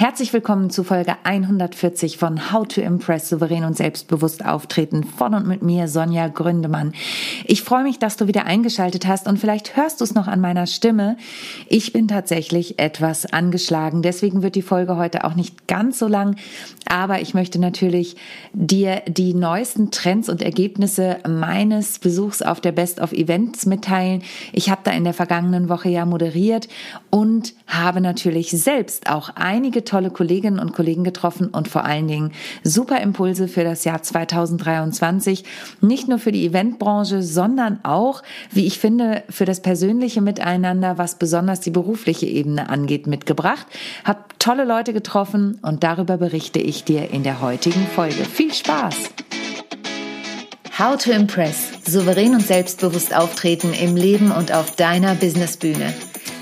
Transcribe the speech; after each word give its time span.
Herzlich 0.00 0.32
willkommen 0.32 0.70
zu 0.70 0.82
Folge 0.82 1.14
140 1.24 2.16
von 2.16 2.50
How 2.50 2.66
to 2.66 2.80
Impress 2.80 3.28
souverän 3.28 3.64
und 3.64 3.76
selbstbewusst 3.76 4.42
auftreten 4.42 5.04
von 5.04 5.34
und 5.34 5.46
mit 5.46 5.60
mir 5.60 5.88
Sonja 5.88 6.28
Gründemann. 6.28 6.94
Ich 7.44 7.62
freue 7.62 7.82
mich, 7.82 7.98
dass 7.98 8.16
du 8.16 8.26
wieder 8.26 8.46
eingeschaltet 8.46 9.06
hast 9.06 9.28
und 9.28 9.38
vielleicht 9.38 9.76
hörst 9.76 10.00
du 10.00 10.04
es 10.04 10.14
noch 10.14 10.26
an 10.26 10.40
meiner 10.40 10.66
Stimme. 10.66 11.18
Ich 11.68 11.92
bin 11.92 12.08
tatsächlich 12.08 12.78
etwas 12.78 13.30
angeschlagen, 13.30 14.00
deswegen 14.00 14.42
wird 14.42 14.54
die 14.54 14.62
Folge 14.62 14.96
heute 14.96 15.22
auch 15.24 15.34
nicht 15.34 15.66
ganz 15.66 15.98
so 15.98 16.08
lang, 16.08 16.36
aber 16.88 17.20
ich 17.20 17.34
möchte 17.34 17.58
natürlich 17.58 18.16
dir 18.54 19.02
die 19.06 19.34
neuesten 19.34 19.90
Trends 19.90 20.30
und 20.30 20.40
Ergebnisse 20.40 21.18
meines 21.28 21.98
Besuchs 21.98 22.40
auf 22.40 22.62
der 22.62 22.72
Best 22.72 23.02
of 23.02 23.12
Events 23.12 23.66
mitteilen. 23.66 24.22
Ich 24.54 24.70
habe 24.70 24.80
da 24.82 24.92
in 24.92 25.04
der 25.04 25.12
vergangenen 25.12 25.68
Woche 25.68 25.90
ja 25.90 26.06
moderiert 26.06 26.68
und 27.10 27.52
habe 27.66 28.00
natürlich 28.00 28.50
selbst 28.52 29.10
auch 29.10 29.28
einige 29.34 29.84
tolle 29.90 30.10
Kolleginnen 30.10 30.58
und 30.60 30.72
Kollegen 30.72 31.04
getroffen 31.04 31.48
und 31.48 31.68
vor 31.68 31.84
allen 31.84 32.06
Dingen 32.06 32.32
super 32.62 33.00
Impulse 33.00 33.48
für 33.48 33.64
das 33.64 33.84
Jahr 33.84 34.02
2023. 34.02 35.44
Nicht 35.80 36.08
nur 36.08 36.18
für 36.18 36.32
die 36.32 36.46
Eventbranche, 36.46 37.22
sondern 37.22 37.80
auch, 37.82 38.22
wie 38.52 38.66
ich 38.66 38.78
finde, 38.78 39.24
für 39.28 39.44
das 39.44 39.60
persönliche 39.60 40.20
Miteinander, 40.20 40.96
was 40.96 41.16
besonders 41.16 41.60
die 41.60 41.70
berufliche 41.70 42.26
Ebene 42.26 42.70
angeht, 42.70 43.06
mitgebracht. 43.06 43.66
Hab 44.04 44.38
tolle 44.38 44.64
Leute 44.64 44.92
getroffen 44.92 45.58
und 45.62 45.82
darüber 45.82 46.18
berichte 46.18 46.60
ich 46.60 46.84
dir 46.84 47.10
in 47.10 47.24
der 47.24 47.40
heutigen 47.40 47.86
Folge. 47.86 48.24
Viel 48.24 48.54
Spaß! 48.54 49.10
How 50.78 50.96
to 50.96 51.10
Impress. 51.10 51.72
Souverän 51.84 52.34
und 52.34 52.46
selbstbewusst 52.46 53.14
auftreten 53.14 53.74
im 53.74 53.96
Leben 53.96 54.30
und 54.30 54.52
auf 54.52 54.76
deiner 54.76 55.14
Businessbühne. 55.14 55.92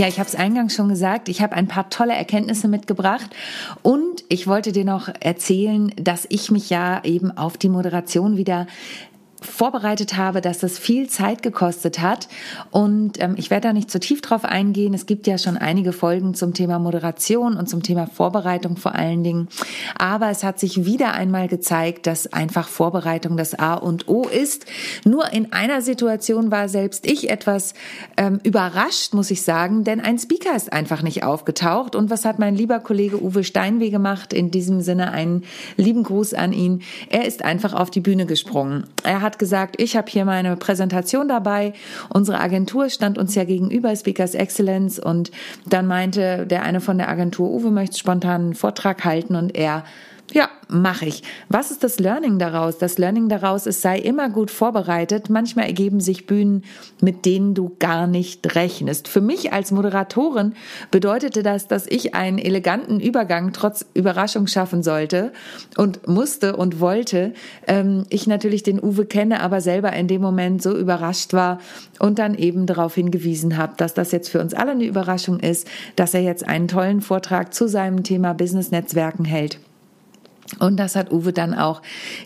Ja, 0.00 0.08
ich 0.08 0.18
habe 0.18 0.26
es 0.26 0.34
eingangs 0.34 0.74
schon 0.74 0.88
gesagt, 0.88 1.28
ich 1.28 1.42
habe 1.42 1.54
ein 1.54 1.68
paar 1.68 1.90
tolle 1.90 2.14
Erkenntnisse 2.14 2.68
mitgebracht 2.68 3.28
und 3.82 4.24
ich 4.30 4.46
wollte 4.46 4.72
dir 4.72 4.86
noch 4.86 5.10
erzählen, 5.20 5.92
dass 5.96 6.26
ich 6.30 6.50
mich 6.50 6.70
ja 6.70 7.04
eben 7.04 7.36
auf 7.36 7.58
die 7.58 7.68
Moderation 7.68 8.38
wieder 8.38 8.66
vorbereitet 9.40 10.16
habe, 10.16 10.40
dass 10.40 10.58
das 10.58 10.78
viel 10.78 11.08
Zeit 11.08 11.42
gekostet 11.42 12.00
hat. 12.00 12.28
Und 12.70 13.20
ähm, 13.20 13.34
ich 13.36 13.50
werde 13.50 13.68
da 13.68 13.72
nicht 13.72 13.90
zu 13.90 14.00
tief 14.00 14.20
drauf 14.20 14.44
eingehen. 14.44 14.94
Es 14.94 15.06
gibt 15.06 15.26
ja 15.26 15.38
schon 15.38 15.56
einige 15.56 15.92
Folgen 15.92 16.34
zum 16.34 16.54
Thema 16.54 16.78
Moderation 16.78 17.56
und 17.56 17.68
zum 17.68 17.82
Thema 17.82 18.06
Vorbereitung 18.06 18.76
vor 18.76 18.94
allen 18.94 19.24
Dingen. 19.24 19.48
Aber 19.98 20.30
es 20.30 20.44
hat 20.44 20.58
sich 20.58 20.84
wieder 20.84 21.12
einmal 21.12 21.48
gezeigt, 21.48 22.06
dass 22.06 22.32
einfach 22.32 22.68
Vorbereitung 22.68 23.36
das 23.36 23.58
A 23.58 23.74
und 23.74 24.08
O 24.08 24.24
ist. 24.24 24.66
Nur 25.04 25.32
in 25.32 25.52
einer 25.52 25.82
Situation 25.82 26.50
war 26.50 26.68
selbst 26.68 27.06
ich 27.06 27.30
etwas 27.30 27.74
ähm, 28.16 28.40
überrascht, 28.42 29.14
muss 29.14 29.30
ich 29.30 29.42
sagen, 29.42 29.84
denn 29.84 30.00
ein 30.00 30.18
Speaker 30.18 30.54
ist 30.54 30.72
einfach 30.72 31.02
nicht 31.02 31.24
aufgetaucht. 31.24 31.94
Und 31.94 32.10
was 32.10 32.24
hat 32.24 32.38
mein 32.38 32.54
lieber 32.56 32.80
Kollege 32.80 33.22
Uwe 33.22 33.44
Steinweh 33.44 33.90
gemacht? 33.90 34.32
In 34.32 34.50
diesem 34.50 34.80
Sinne 34.80 35.12
einen 35.12 35.44
lieben 35.76 36.02
Gruß 36.02 36.34
an 36.34 36.52
ihn. 36.52 36.82
Er 37.08 37.26
ist 37.26 37.44
einfach 37.44 37.74
auf 37.74 37.90
die 37.90 38.00
Bühne 38.00 38.26
gesprungen. 38.26 38.84
Er 39.02 39.20
hat 39.20 39.29
hat 39.30 39.38
gesagt, 39.38 39.80
ich 39.80 39.96
habe 39.96 40.10
hier 40.10 40.24
meine 40.24 40.56
Präsentation 40.56 41.28
dabei. 41.28 41.72
Unsere 42.08 42.40
Agentur 42.40 42.90
stand 42.90 43.16
uns 43.16 43.34
ja 43.36 43.44
gegenüber, 43.44 43.94
Speakers 43.94 44.34
Excellence. 44.34 44.98
Und 44.98 45.30
dann 45.66 45.86
meinte 45.86 46.46
der 46.46 46.62
eine 46.64 46.80
von 46.80 46.98
der 46.98 47.08
Agentur, 47.08 47.48
Uwe 47.48 47.70
möchte 47.70 47.96
spontan 47.96 48.40
einen 48.40 48.54
Vortrag 48.54 49.04
halten 49.04 49.36
und 49.36 49.56
er 49.56 49.84
ja, 50.32 50.48
mache 50.68 51.06
ich. 51.06 51.22
Was 51.48 51.70
ist 51.70 51.82
das 51.82 51.98
Learning 51.98 52.38
daraus? 52.38 52.78
Das 52.78 52.98
Learning 52.98 53.28
daraus 53.28 53.66
ist, 53.66 53.82
sei 53.82 53.98
immer 53.98 54.30
gut 54.30 54.50
vorbereitet. 54.50 55.28
Manchmal 55.28 55.66
ergeben 55.66 56.00
sich 56.00 56.26
Bühnen, 56.26 56.64
mit 57.00 57.26
denen 57.26 57.54
du 57.54 57.74
gar 57.78 58.06
nicht 58.06 58.54
rechnest. 58.54 59.08
Für 59.08 59.20
mich 59.20 59.52
als 59.52 59.72
Moderatorin 59.72 60.54
bedeutete 60.90 61.42
das, 61.42 61.66
dass 61.66 61.86
ich 61.86 62.14
einen 62.14 62.38
eleganten 62.38 63.00
Übergang 63.00 63.52
trotz 63.52 63.84
Überraschung 63.94 64.46
schaffen 64.46 64.82
sollte 64.82 65.32
und 65.76 66.06
musste 66.06 66.56
und 66.56 66.80
wollte. 66.80 67.34
Ähm, 67.66 68.04
ich 68.08 68.26
natürlich 68.26 68.62
den 68.62 68.82
Uwe 68.82 69.06
kenne, 69.06 69.40
aber 69.40 69.60
selber 69.60 69.92
in 69.92 70.06
dem 70.06 70.22
Moment 70.22 70.62
so 70.62 70.76
überrascht 70.76 71.32
war 71.32 71.58
und 71.98 72.18
dann 72.18 72.34
eben 72.34 72.66
darauf 72.66 72.94
hingewiesen 72.94 73.56
habe, 73.56 73.74
dass 73.76 73.94
das 73.94 74.12
jetzt 74.12 74.28
für 74.28 74.40
uns 74.40 74.54
alle 74.54 74.72
eine 74.72 74.84
Überraschung 74.84 75.40
ist, 75.40 75.66
dass 75.96 76.14
er 76.14 76.22
jetzt 76.22 76.46
einen 76.46 76.68
tollen 76.68 77.00
Vortrag 77.00 77.52
zu 77.52 77.68
seinem 77.68 78.04
Thema 78.04 78.34
Business 78.34 78.70
Netzwerken 78.70 79.24
hält. 79.24 79.58
Und 80.58 80.78
das 80.78 80.96
hat 80.96 81.12
Uwe 81.12 81.32
dann 81.32 81.54
auch 81.54 81.80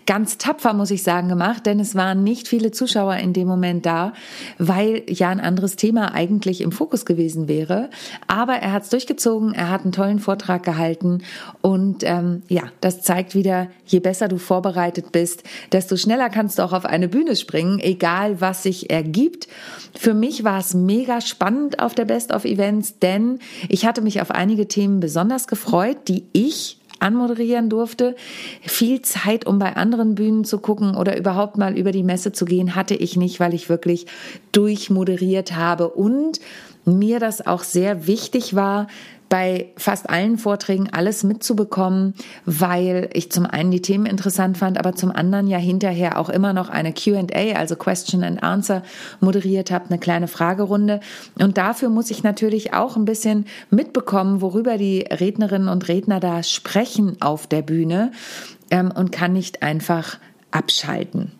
ganz 0.07 0.39
tapfer, 0.39 0.73
muss 0.73 0.91
ich 0.91 1.03
sagen, 1.03 1.29
gemacht, 1.29 1.67
denn 1.67 1.79
es 1.79 1.95
waren 1.95 2.25
nicht 2.25 2.49
viele 2.49 2.71
Zuschauer 2.71 3.17
in 3.17 3.33
dem 3.33 3.47
Moment 3.47 3.85
da, 3.85 4.13
weil 4.59 5.03
ja 5.09 5.29
ein 5.29 5.41
anderes 5.41 5.77
Thema 5.77 6.15
eigentlich 6.15 6.61
im 6.63 6.73
Fokus 6.73 7.05
gewesen 7.05 7.49
wäre. 7.49 7.91
Aber 8.27 8.55
er 8.55 8.73
hat 8.73 8.85
es 8.85 8.89
durchgezogen, 8.89 9.53
er 9.53 9.71
hat 9.71 9.83
einen 9.83 9.93
tollen 9.93 10.21
Vortrag 10.21 10.63
gehalten 10.63 11.23
und 11.61 12.03
ähm, 12.05 12.43
ja, 12.49 12.63
das 12.81 13.03
zeigt 13.03 13.35
wieder, 13.35 13.69
je 13.85 14.01
besser 14.01 14.29
du 14.29 14.39
vorbereitet 14.39 15.13
bist, 15.13 15.43
desto 15.73 15.97
schneller 15.97 16.31
kannst 16.31 16.59
du 16.59 16.63
auch 16.63 16.73
auf 16.73 16.87
eine 16.87 17.09
Bühne 17.09 17.37
springen, 17.37 17.79
egal 17.79 18.41
was 18.41 18.63
sich 18.63 18.91
ergibt. 18.91 19.49
Für 19.97 20.15
mich 20.15 20.45
war 20.45 20.59
es 20.59 20.75
mega 20.75 21.21
spannend 21.21 21.81
auf 21.81 21.95
der 21.95 22.05
Best 22.07 22.33
of 22.33 22.45
Events, 22.45 22.99
denn 22.99 23.39
ich 23.69 23.87
hatte 23.87 24.01
mich 24.01 24.21
auf 24.21 24.31
einige 24.31 24.67
Themen 24.67 25.01
besonders 25.01 25.47
gefreut, 25.47 26.09
die 26.09 26.25
ich 26.33 26.79
anmoderieren 27.05 27.69
durfte. 27.69 28.17
Viel 28.63 29.03
Zeit, 29.03 29.47
um 29.47 29.59
bei 29.59 29.77
anderen 29.77 30.15
Bühnen 30.15 30.45
zu 30.45 30.59
gucken 30.59 30.97
oder 30.97 31.17
überhaupt 31.17 31.59
mal 31.59 31.77
über 31.79 31.93
die 31.93 32.03
Messe 32.03 32.33
zu 32.33 32.45
gehen, 32.45 32.75
hatte 32.75 32.95
ich 32.95 33.17
nicht, 33.17 33.39
weil 33.39 33.55
ich 33.55 33.69
wirklich 33.69 34.07
durchmoderiert 34.53 35.55
habe 35.55 35.89
und 35.89 36.41
mir 36.85 37.21
das 37.21 37.47
auch 37.47 37.63
sehr 37.63 38.07
wichtig 38.07 38.55
war, 38.55 38.89
bei 39.35 39.73
fast 39.77 40.11
allen 40.11 40.39
Vorträgen 40.39 40.91
alles 40.93 41.25
mitzubekommen, 41.25 42.15
weil 42.47 43.11
ich 43.15 43.33
zum 43.33 43.47
einen 43.47 43.73
die 43.73 43.83
Themen 43.83 44.07
interessant 44.07 44.59
fand, 44.59 44.79
aber 44.79 44.95
zum 44.95 45.11
anderen 45.11 45.49
ja 45.49 45.59
hinterher 45.59 46.21
auch 46.21 46.29
immer 46.29 46.53
noch 46.53 46.69
eine 46.69 46.93
QA, 46.93 47.57
also 47.57 47.75
Question 47.75 48.23
and 48.23 48.45
Answer, 48.45 48.85
moderiert 49.19 49.73
habe, 49.73 49.87
eine 49.87 49.99
kleine 49.99 50.29
Fragerunde. 50.29 51.01
Und 51.37 51.59
dafür 51.59 51.89
muss 51.89 52.13
ich 52.13 52.23
natürlich 52.23 52.75
auch 52.75 52.95
ein 52.95 53.07
bisschen 53.07 53.47
mitbekommen, 53.71 54.41
worüber 54.41 54.79
die 54.79 55.01
Rednerinnen 55.01 55.67
und 55.69 55.89
Redner 55.89 56.21
da 56.21 56.45
sprechen 56.45 57.21
auf 57.21 57.49
der 57.49 57.63
Bühne 57.63 58.13
ähm, 58.71 58.93
und 58.95 59.11
kann 59.11 59.33
nicht 59.33 59.65
einfach 59.65 60.19
abschalten. 60.53 61.33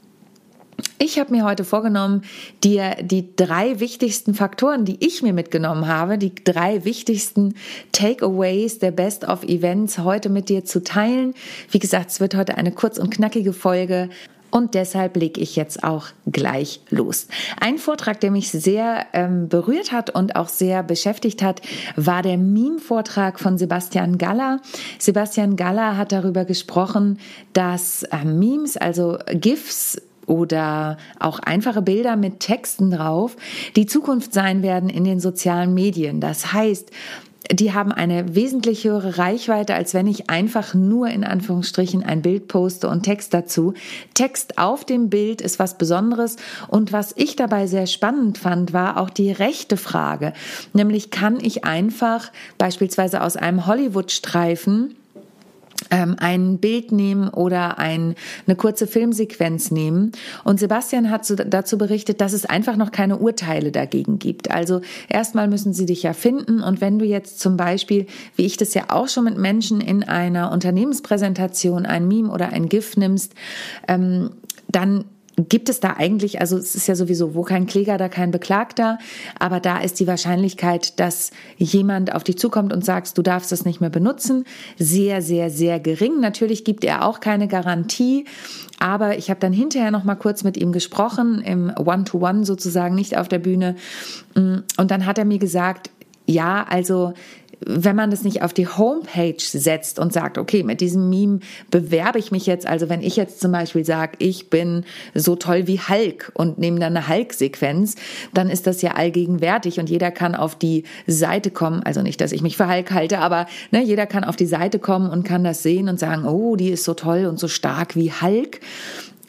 Ich 0.99 1.19
habe 1.19 1.33
mir 1.33 1.45
heute 1.45 1.65
vorgenommen, 1.65 2.23
dir 2.63 2.97
die 3.01 3.35
drei 3.37 3.79
wichtigsten 3.81 4.35
Faktoren, 4.35 4.85
die 4.85 5.05
ich 5.05 5.23
mir 5.23 5.33
mitgenommen 5.33 5.87
habe, 5.87 6.19
die 6.19 6.35
drei 6.35 6.85
wichtigsten 6.85 7.55
Takeaways 7.93 8.79
der 8.79 8.91
Best 8.91 9.25
of 9.25 9.43
Events 9.43 9.99
heute 9.99 10.31
mit 10.31 10.49
dir 10.49 10.65
zu 10.65 10.83
teilen. 10.83 11.35
Wie 11.71 11.79
gesagt, 11.79 12.11
es 12.11 12.21
wird 12.21 12.35
heute 12.35 12.57
eine 12.57 12.73
kurz 12.73 12.99
und 12.99 13.11
knackige 13.11 13.53
Folge. 13.53 14.09
Und 14.51 14.75
deshalb 14.75 15.17
lege 15.17 15.41
ich 15.41 15.57
jetzt 15.57 15.83
auch 15.83 16.07
gleich 16.31 16.81
los. 16.89 17.27
Ein 17.61 17.77
Vortrag, 17.77 18.21
der 18.21 18.31
mich 18.31 18.53
sehr 18.53 19.05
ähm, 19.13 19.49
berührt 19.49 19.91
hat 19.91 20.11
und 20.11 20.37
auch 20.37 20.49
sehr 20.49 20.85
beschäftigt 20.85 21.43
hat, 21.43 21.61
war 21.97 22.23
der 22.23 22.39
Meme-Vortrag 22.39 23.41
von 23.41 23.59
Sebastian 23.59 24.17
Galler. 24.17 24.61
Sebastian 25.01 25.57
Galler 25.57 25.97
hat 25.97 26.13
darüber 26.13 26.45
gesprochen, 26.45 27.19
dass 27.53 28.05
äh, 28.05 28.25
Memes, 28.25 28.77
also 28.77 29.19
GIFs, 29.33 30.01
oder 30.27 30.97
auch 31.19 31.39
einfache 31.39 31.83
Bilder 31.83 32.17
mit 32.17 32.41
Texten 32.41 32.91
drauf, 32.91 33.37
die 33.77 33.87
Zukunft 33.87 34.33
sein 34.33 34.63
werden 34.63 34.89
in 34.89 35.05
den 35.05 35.21
sozialen 35.21 35.75
Medien. 35.75 36.21
Das 36.21 36.53
heißt, 36.53 36.91
die 37.51 37.75
haben 37.75 37.93
eine 37.93 38.35
wesentlich 38.35 38.85
höhere 38.85 39.19
Reichweite, 39.19 39.75
als 39.75 39.93
wenn 39.93 40.07
ich 40.07 40.31
einfach 40.31 40.75
nur 40.75 41.09
in 41.09 41.25
Anführungsstrichen 41.25 42.03
ein 42.03 42.23
Bild 42.23 42.49
poste 42.49 42.89
und 42.89 43.03
Text 43.03 43.35
dazu. 43.35 43.75
Text 44.15 44.59
auf 44.59 44.85
dem 44.85 45.11
Bild 45.11 45.41
ist 45.41 45.59
was 45.59 45.77
Besonderes 45.77 46.37
und 46.69 46.93
was 46.93 47.13
ich 47.17 47.37
dabei 47.37 47.67
sehr 47.67 47.87
spannend 47.87 48.39
fand, 48.39 48.73
war 48.73 48.99
auch 48.99 49.11
die 49.11 49.31
rechte 49.31 49.77
Frage. 49.77 50.33
Nämlich 50.73 51.11
kann 51.11 51.39
ich 51.41 51.65
einfach 51.65 52.33
beispielsweise 52.57 53.23
aus 53.23 53.37
einem 53.37 53.67
Hollywood-Streifen 53.67 54.95
ein 55.91 56.59
Bild 56.59 56.93
nehmen 56.93 57.29
oder 57.29 57.79
ein, 57.79 58.15
eine 58.47 58.57
kurze 58.57 58.87
Filmsequenz 58.87 59.71
nehmen. 59.71 60.13
Und 60.45 60.61
Sebastian 60.61 61.11
hat 61.11 61.33
dazu 61.47 61.79
berichtet, 61.79 62.21
dass 62.21 62.33
es 62.33 62.47
einfach 62.47 62.77
noch 62.77 62.91
keine 62.91 63.19
Urteile 63.19 63.73
dagegen 63.73 64.19
gibt. 64.19 64.51
Also 64.51 64.81
erstmal 65.09 65.49
müssen 65.49 65.73
sie 65.73 65.87
dich 65.87 66.03
ja 66.03 66.13
finden. 66.13 66.63
Und 66.63 66.81
wenn 66.81 66.99
du 66.99 67.05
jetzt 67.05 67.41
zum 67.41 67.57
Beispiel, 67.57 68.07
wie 68.37 68.47
ich 68.47 68.57
das 68.57 68.75
ja 68.75 68.85
auch 68.89 69.09
schon 69.09 69.25
mit 69.25 69.39
Menschen 69.39 69.81
in 69.81 70.03
einer 70.03 70.53
Unternehmenspräsentation, 70.53 71.87
ein 71.87 72.09
Meme 72.09 72.31
oder 72.31 72.51
ein 72.51 72.69
GIF 72.69 72.97
nimmst, 72.97 73.35
ähm, 73.89 74.31
dann 74.69 75.05
gibt 75.37 75.69
es 75.69 75.81
da 75.81 75.95
eigentlich, 75.97 76.41
also 76.41 76.57
es 76.57 76.75
ist 76.75 76.87
ja 76.87 76.95
sowieso, 76.95 77.35
wo 77.35 77.43
kein 77.43 77.67
Kläger, 77.67 77.99
da 77.99 78.09
kein 78.09 78.31
Beklagter, 78.31 78.99
aber 79.39 79.61
da 79.61 79.79
ist 79.79 79.99
die 80.01 80.07
Wahrscheinlichkeit, 80.07 81.01
dass 81.01 81.31
jemand 81.57 82.15
auf 82.15 82.25
dich 82.25 82.39
zukommt 82.39 82.73
und 82.73 82.85
sagt, 82.85 83.17
du 83.19 83.23
darfst 83.23 83.51
das 83.51 83.65
nicht 83.65 83.81
mehr 83.81 83.91
benutzen, 83.91 84.45
sehr, 84.79 85.23
sehr, 85.23 85.51
sehr 85.51 85.81
gering. 85.81 86.21
Natürlich 86.21 86.65
gibt 86.65 86.85
er 86.85 87.05
auch 87.05 87.21
keine 87.21 87.49
Garantie, 87.49 88.27
aber 88.79 89.19
ich 89.19 89.31
habe 89.31 89.41
dann 89.41 89.53
hinterher 89.53 89.91
noch 89.91 90.05
mal 90.05 90.15
kurz 90.15 90.45
mit 90.45 90.57
ihm 90.57 90.73
gesprochen, 90.73 91.43
im 91.43 91.73
One-to-One 91.77 92.41
-One 92.41 92.45
sozusagen, 92.45 92.95
nicht 92.95 93.17
auf 93.17 93.29
der 93.29 93.39
Bühne. 93.39 93.77
Und 94.35 94.91
dann 94.91 95.07
hat 95.07 95.19
er 95.19 95.25
mir 95.25 95.39
gesagt, 95.39 95.91
ja, 96.27 96.65
also 96.69 97.13
wenn 97.67 97.97
man 97.97 98.11
das 98.11 98.25
nicht 98.25 98.43
auf 98.43 98.53
die 98.53 98.69
Homepage 98.69 99.37
setzt 99.39 99.99
und 99.99 100.13
sagt, 100.13 100.39
okay, 100.39 100.63
mit 100.63 100.81
diesem 100.81 101.09
Meme 101.09 101.41
bewerbe 101.71 102.19
ich 102.19 102.31
mich 102.31 102.47
jetzt, 102.47 102.67
also 102.67 102.89
wenn 102.89 103.03
ich 103.03 103.17
jetzt 103.17 103.41
zum 103.41 103.53
Beispiel 103.53 103.85
sage, 103.85 104.13
ich 104.19 104.51
bin 104.51 104.85
so 105.15 105.37
toll 105.37 105.67
wie 105.67 105.81
Hulk 105.81 106.31
und 106.35 106.59
nehme 106.59 106.79
dann 106.79 106.97
eine 106.97 107.09
Hulk-Sequenz, 107.09 107.97
dann 108.33 108.51
ist 108.51 108.67
das 108.67 108.83
ja 108.83 108.93
allgegenwärtig 108.93 109.81
und 109.81 109.89
jeder 109.89 110.11
kann 110.11 110.35
auf 110.35 110.57
die 110.57 110.85
Seite 111.07 111.51
kommen, 111.51 111.83
also 111.83 112.03
nicht, 112.03 112.21
dass 112.21 112.33
ich 112.33 112.43
mich 112.43 112.57
für 112.57 112.69
Hulk 112.69 112.91
halte, 112.93 113.19
aber 113.19 113.47
ne, 113.71 113.83
jeder 113.83 114.07
kann 114.07 114.25
auf 114.25 114.37
die 114.37 114.47
Seite 114.47 114.79
kommen 114.79 115.11
und 115.11 115.25
kann 115.25 115.45
das 115.45 115.63
sehen 115.63 115.89
und 115.89 115.99
sagen, 115.99 116.27
oh, 116.27 116.57
die 116.57 116.71
ist 116.71 116.85
so 116.85 116.95
toll 116.95 117.27
und 117.27 117.39
so 117.39 117.49
stark 117.49 117.97
wie 117.97 118.13
Hulk. 118.13 118.61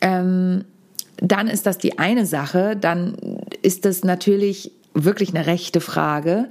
Ähm, 0.02 0.66
dann 1.18 1.48
ist 1.48 1.66
das 1.66 1.78
die 1.78 1.98
eine 2.00 2.26
Sache, 2.26 2.76
dann 2.76 3.16
ist 3.62 3.86
das 3.86 4.04
natürlich 4.04 4.72
wirklich 4.94 5.34
eine 5.36 5.48
rechte 5.48 5.82
Frage. 5.82 6.50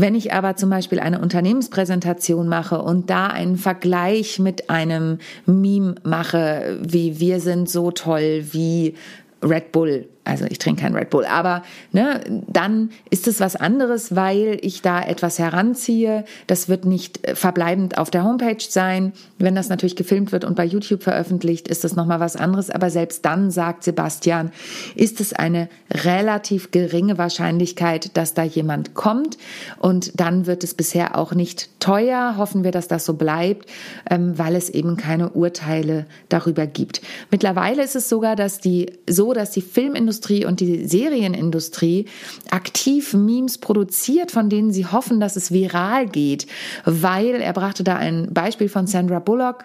Wenn 0.00 0.14
ich 0.14 0.32
aber 0.32 0.56
zum 0.56 0.70
Beispiel 0.70 0.98
eine 0.98 1.20
Unternehmenspräsentation 1.20 2.48
mache 2.48 2.80
und 2.80 3.10
da 3.10 3.26
einen 3.26 3.58
Vergleich 3.58 4.38
mit 4.38 4.70
einem 4.70 5.18
Meme 5.44 5.96
mache, 6.04 6.78
wie 6.82 7.20
wir 7.20 7.38
sind 7.38 7.68
so 7.68 7.90
toll, 7.90 8.46
wie 8.52 8.94
Red 9.42 9.72
Bull 9.72 10.08
also 10.30 10.46
ich 10.48 10.58
trinke 10.58 10.82
kein 10.82 10.94
Red 10.94 11.10
Bull, 11.10 11.24
aber 11.24 11.64
ne, 11.90 12.20
dann 12.46 12.90
ist 13.10 13.26
es 13.26 13.40
was 13.40 13.56
anderes, 13.56 14.14
weil 14.14 14.58
ich 14.62 14.80
da 14.80 15.02
etwas 15.02 15.40
heranziehe. 15.40 16.24
Das 16.46 16.68
wird 16.68 16.84
nicht 16.84 17.26
äh, 17.26 17.34
verbleibend 17.34 17.98
auf 17.98 18.10
der 18.10 18.22
Homepage 18.22 18.60
sein. 18.60 19.12
Wenn 19.38 19.56
das 19.56 19.68
natürlich 19.68 19.96
gefilmt 19.96 20.30
wird 20.30 20.44
und 20.44 20.54
bei 20.54 20.64
YouTube 20.64 21.02
veröffentlicht, 21.02 21.66
ist 21.66 21.82
das 21.82 21.96
nochmal 21.96 22.20
was 22.20 22.36
anderes. 22.36 22.70
Aber 22.70 22.90
selbst 22.90 23.24
dann, 23.24 23.50
sagt 23.50 23.82
Sebastian, 23.82 24.52
ist 24.94 25.20
es 25.20 25.32
eine 25.32 25.68
relativ 25.90 26.70
geringe 26.70 27.18
Wahrscheinlichkeit, 27.18 28.16
dass 28.16 28.32
da 28.32 28.44
jemand 28.44 28.94
kommt. 28.94 29.36
Und 29.80 30.20
dann 30.20 30.46
wird 30.46 30.62
es 30.62 30.74
bisher 30.74 31.18
auch 31.18 31.32
nicht 31.32 31.80
teuer. 31.80 32.36
Hoffen 32.36 32.62
wir, 32.62 32.70
dass 32.70 32.86
das 32.86 33.04
so 33.04 33.14
bleibt, 33.14 33.68
ähm, 34.08 34.38
weil 34.38 34.54
es 34.54 34.70
eben 34.70 34.96
keine 34.96 35.30
Urteile 35.30 36.06
darüber 36.28 36.68
gibt. 36.68 37.02
Mittlerweile 37.32 37.82
ist 37.82 37.96
es 37.96 38.08
sogar, 38.08 38.36
dass 38.36 38.60
die, 38.60 38.92
so, 39.08 39.32
dass 39.32 39.50
die 39.50 39.62
Filmindustrie 39.62 40.19
Filmindustrie 40.20 40.44
und 40.44 40.60
die 40.60 40.86
Serienindustrie 40.86 42.06
aktiv 42.50 43.14
Memes 43.14 43.58
produziert, 43.58 44.30
von 44.30 44.48
denen 44.48 44.72
sie 44.72 44.86
hoffen, 44.86 45.20
dass 45.20 45.36
es 45.36 45.52
viral 45.52 46.06
geht, 46.06 46.46
weil 46.84 47.36
er 47.36 47.52
brachte 47.52 47.84
da 47.84 47.96
ein 47.96 48.32
Beispiel 48.32 48.68
von 48.68 48.86
Sandra 48.86 49.18
Bullock, 49.18 49.64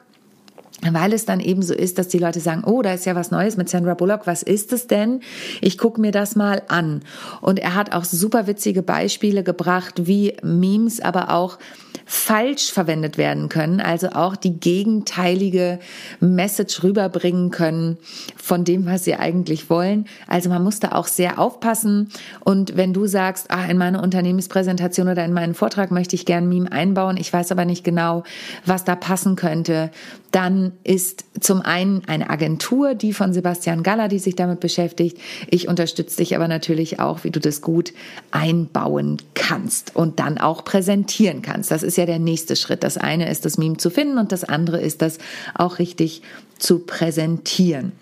weil 0.94 1.14
es 1.14 1.26
dann 1.26 1.40
eben 1.40 1.62
so 1.62 1.74
ist, 1.74 1.98
dass 1.98 2.08
die 2.08 2.20
Leute 2.20 2.40
sagen, 2.40 2.64
oh, 2.66 2.82
da 2.82 2.94
ist 2.94 3.06
ja 3.06 3.16
was 3.16 3.32
Neues 3.32 3.58
mit 3.58 3.70
Sandra 3.70 3.94
Bullock, 3.94 4.28
was 4.28 4.44
ist 4.44 4.74
es 4.74 4.88
denn? 4.88 5.22
Ich 5.62 5.78
gucke 5.78 6.02
mir 6.02 6.12
das 6.12 6.36
mal 6.36 6.62
an. 6.68 7.02
Und 7.42 7.60
er 7.60 7.76
hat 7.76 7.94
auch 7.94 8.04
super 8.04 8.48
witzige 8.48 8.82
Beispiele 8.82 9.44
gebracht, 9.44 10.08
wie 10.08 10.36
Memes, 10.44 11.00
aber 11.00 11.32
auch 11.32 11.58
falsch 12.06 12.72
verwendet 12.72 13.18
werden 13.18 13.50
können, 13.50 13.82
also 13.82 14.10
auch 14.10 14.36
die 14.36 14.60
gegenteilige 14.60 15.80
Message 16.20 16.84
rüberbringen 16.84 17.50
können 17.50 17.98
von 18.36 18.64
dem, 18.64 18.86
was 18.86 19.06
sie 19.06 19.16
eigentlich 19.16 19.72
wollen. 19.72 20.06
Also 20.28 20.50
man 20.50 20.64
muss 20.64 20.80
da 20.80 20.92
auch 20.92 21.08
sehr 21.08 21.40
aufpassen. 21.40 22.10
Und 22.42 22.78
wenn 22.78 22.94
du 22.94 23.08
sagst, 23.08 23.50
ah, 23.50 23.66
in 23.66 23.78
meine 23.78 24.02
Unternehmenspräsentation 24.02 25.08
oder 25.08 25.26
in 25.26 25.34
meinen 25.34 25.56
Vortrag 25.56 25.90
möchte 25.90 26.16
ich 26.16 26.26
gern 26.26 26.48
Meme 26.48 26.72
einbauen, 26.72 27.18
ich 27.18 27.34
weiß 27.34 27.52
aber 27.52 27.66
nicht 27.66 27.84
genau, 27.84 28.24
was 28.66 28.84
da 28.84 28.96
passen 28.96 29.36
könnte, 29.36 29.90
dann 30.36 30.74
ist 30.84 31.24
zum 31.40 31.62
einen 31.62 32.04
eine 32.08 32.30
Agentur, 32.30 32.94
die 32.94 33.14
von 33.14 33.32
Sebastian 33.32 33.84
Galler, 33.84 34.10
die 34.10 34.20
sich 34.20 34.36
damit 34.36 34.60
beschäftigt. 34.60 35.18
Ich 35.50 35.70
unterstütze 35.70 36.18
dich 36.18 36.36
aber 36.36 36.50
natürlich 36.50 37.00
auch, 37.00 37.24
wie 37.24 37.32
du 37.32 37.40
das 37.40 37.62
gut 37.62 37.94
einbauen 38.32 39.22
kannst 39.34 39.96
und 39.96 40.20
dann 40.20 40.38
auch 40.38 40.66
präsentieren 40.66 41.42
kannst. 41.42 41.72
Das 41.72 41.84
ist 41.84 41.96
ja 41.96 42.06
der 42.06 42.20
nächste 42.20 42.58
Schritt. 42.58 42.84
Das 42.84 42.98
eine 42.98 43.30
ist, 43.30 43.46
das 43.46 43.58
Meme 43.58 43.78
zu 43.78 43.90
finden 43.90 44.18
und 44.18 44.34
das 44.34 44.44
andere 44.44 44.82
ist, 44.82 45.02
das 45.02 45.20
auch 45.54 45.80
richtig 45.80 46.22
zu 46.60 46.80
präsentieren. 46.80 47.94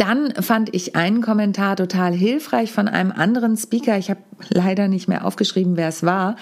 Dann 0.00 0.32
fand 0.40 0.74
ich 0.74 0.96
einen 0.96 1.20
Kommentar 1.20 1.76
total 1.76 2.14
hilfreich 2.14 2.72
von 2.72 2.88
einem 2.88 3.12
anderen 3.12 3.58
Speaker. 3.58 3.98
Ich 3.98 4.08
habe 4.08 4.20
leider 4.48 4.88
nicht 4.88 5.08
mehr 5.08 5.26
aufgeschrieben, 5.26 5.76
wer 5.76 5.88
es 5.88 6.02
war. 6.02 6.36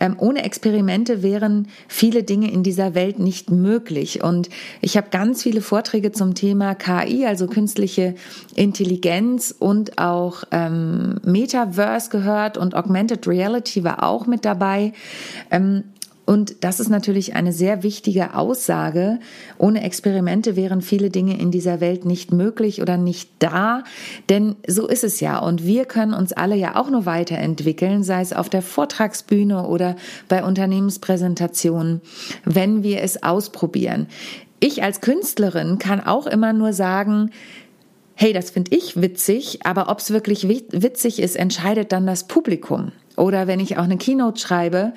Ähm, 0.00 0.16
ohne 0.18 0.42
Experimente 0.42 1.22
wären 1.22 1.68
viele 1.86 2.24
Dinge 2.24 2.50
in 2.50 2.64
dieser 2.64 2.96
Welt 2.96 3.20
nicht 3.20 3.52
möglich. 3.52 4.24
Und 4.24 4.48
ich 4.80 4.96
habe 4.96 5.10
ganz 5.10 5.44
viele 5.44 5.60
Vorträge 5.60 6.10
zum 6.10 6.34
Thema 6.34 6.74
KI, 6.74 7.24
also 7.24 7.46
künstliche 7.46 8.16
Intelligenz 8.56 9.54
und 9.56 9.98
auch 9.98 10.42
ähm, 10.50 11.20
Metaverse 11.22 12.10
gehört 12.10 12.58
und 12.58 12.74
Augmented 12.74 13.28
Reality 13.28 13.84
war 13.84 14.02
auch 14.02 14.26
mit 14.26 14.44
dabei. 14.44 14.92
Ähm, 15.52 15.84
und 16.26 16.64
das 16.64 16.80
ist 16.80 16.88
natürlich 16.88 17.34
eine 17.34 17.52
sehr 17.52 17.82
wichtige 17.82 18.34
Aussage. 18.34 19.18
Ohne 19.58 19.82
Experimente 19.82 20.56
wären 20.56 20.80
viele 20.80 21.10
Dinge 21.10 21.38
in 21.38 21.50
dieser 21.50 21.80
Welt 21.80 22.06
nicht 22.06 22.32
möglich 22.32 22.80
oder 22.80 22.96
nicht 22.96 23.30
da. 23.40 23.84
Denn 24.30 24.56
so 24.66 24.86
ist 24.86 25.04
es 25.04 25.20
ja. 25.20 25.38
Und 25.38 25.66
wir 25.66 25.84
können 25.84 26.14
uns 26.14 26.32
alle 26.32 26.56
ja 26.56 26.76
auch 26.76 26.88
nur 26.88 27.04
weiterentwickeln, 27.04 28.02
sei 28.04 28.22
es 28.22 28.32
auf 28.32 28.48
der 28.48 28.62
Vortragsbühne 28.62 29.66
oder 29.66 29.96
bei 30.28 30.42
Unternehmenspräsentationen, 30.42 32.00
wenn 32.44 32.82
wir 32.82 33.02
es 33.02 33.22
ausprobieren. 33.22 34.06
Ich 34.60 34.82
als 34.82 35.02
Künstlerin 35.02 35.78
kann 35.78 36.00
auch 36.00 36.26
immer 36.26 36.54
nur 36.54 36.72
sagen, 36.72 37.32
hey, 38.14 38.32
das 38.32 38.50
finde 38.50 38.74
ich 38.74 39.00
witzig, 39.00 39.60
aber 39.64 39.90
ob 39.90 39.98
es 39.98 40.10
wirklich 40.10 40.48
witzig 40.48 41.20
ist, 41.20 41.36
entscheidet 41.36 41.92
dann 41.92 42.06
das 42.06 42.24
Publikum. 42.28 42.92
Oder 43.16 43.46
wenn 43.46 43.60
ich 43.60 43.76
auch 43.76 43.84
eine 43.84 43.98
Keynote 43.98 44.40
schreibe, 44.40 44.92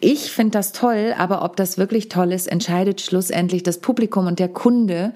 ich 0.00 0.32
finde 0.32 0.52
das 0.52 0.72
toll, 0.72 1.14
aber 1.16 1.42
ob 1.42 1.56
das 1.56 1.78
wirklich 1.78 2.08
toll 2.08 2.32
ist, 2.32 2.46
entscheidet 2.46 3.00
schlussendlich 3.00 3.62
das 3.62 3.78
Publikum 3.78 4.26
und 4.26 4.38
der 4.38 4.48
Kunde. 4.48 5.12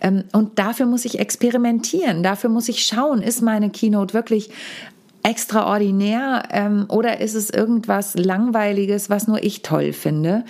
Ähm, 0.00 0.24
und 0.32 0.58
dafür 0.58 0.86
muss 0.86 1.04
ich 1.04 1.18
experimentieren. 1.18 2.22
Dafür 2.22 2.50
muss 2.50 2.68
ich 2.68 2.84
schauen, 2.84 3.22
ist 3.22 3.42
meine 3.42 3.70
Keynote 3.70 4.14
wirklich 4.14 4.50
extraordinär 5.22 6.42
ähm, 6.50 6.86
oder 6.88 7.20
ist 7.20 7.34
es 7.34 7.50
irgendwas 7.50 8.14
Langweiliges, 8.14 9.08
was 9.08 9.28
nur 9.28 9.42
ich 9.42 9.62
toll 9.62 9.92
finde? 9.92 10.44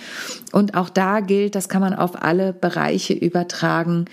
Und 0.51 0.75
auch 0.75 0.89
da 0.89 1.19
gilt, 1.19 1.55
das 1.55 1.69
kann 1.69 1.81
man 1.81 1.93
auf 1.93 2.21
alle 2.23 2.53
Bereiche 2.53 3.13
übertragen, 3.13 4.05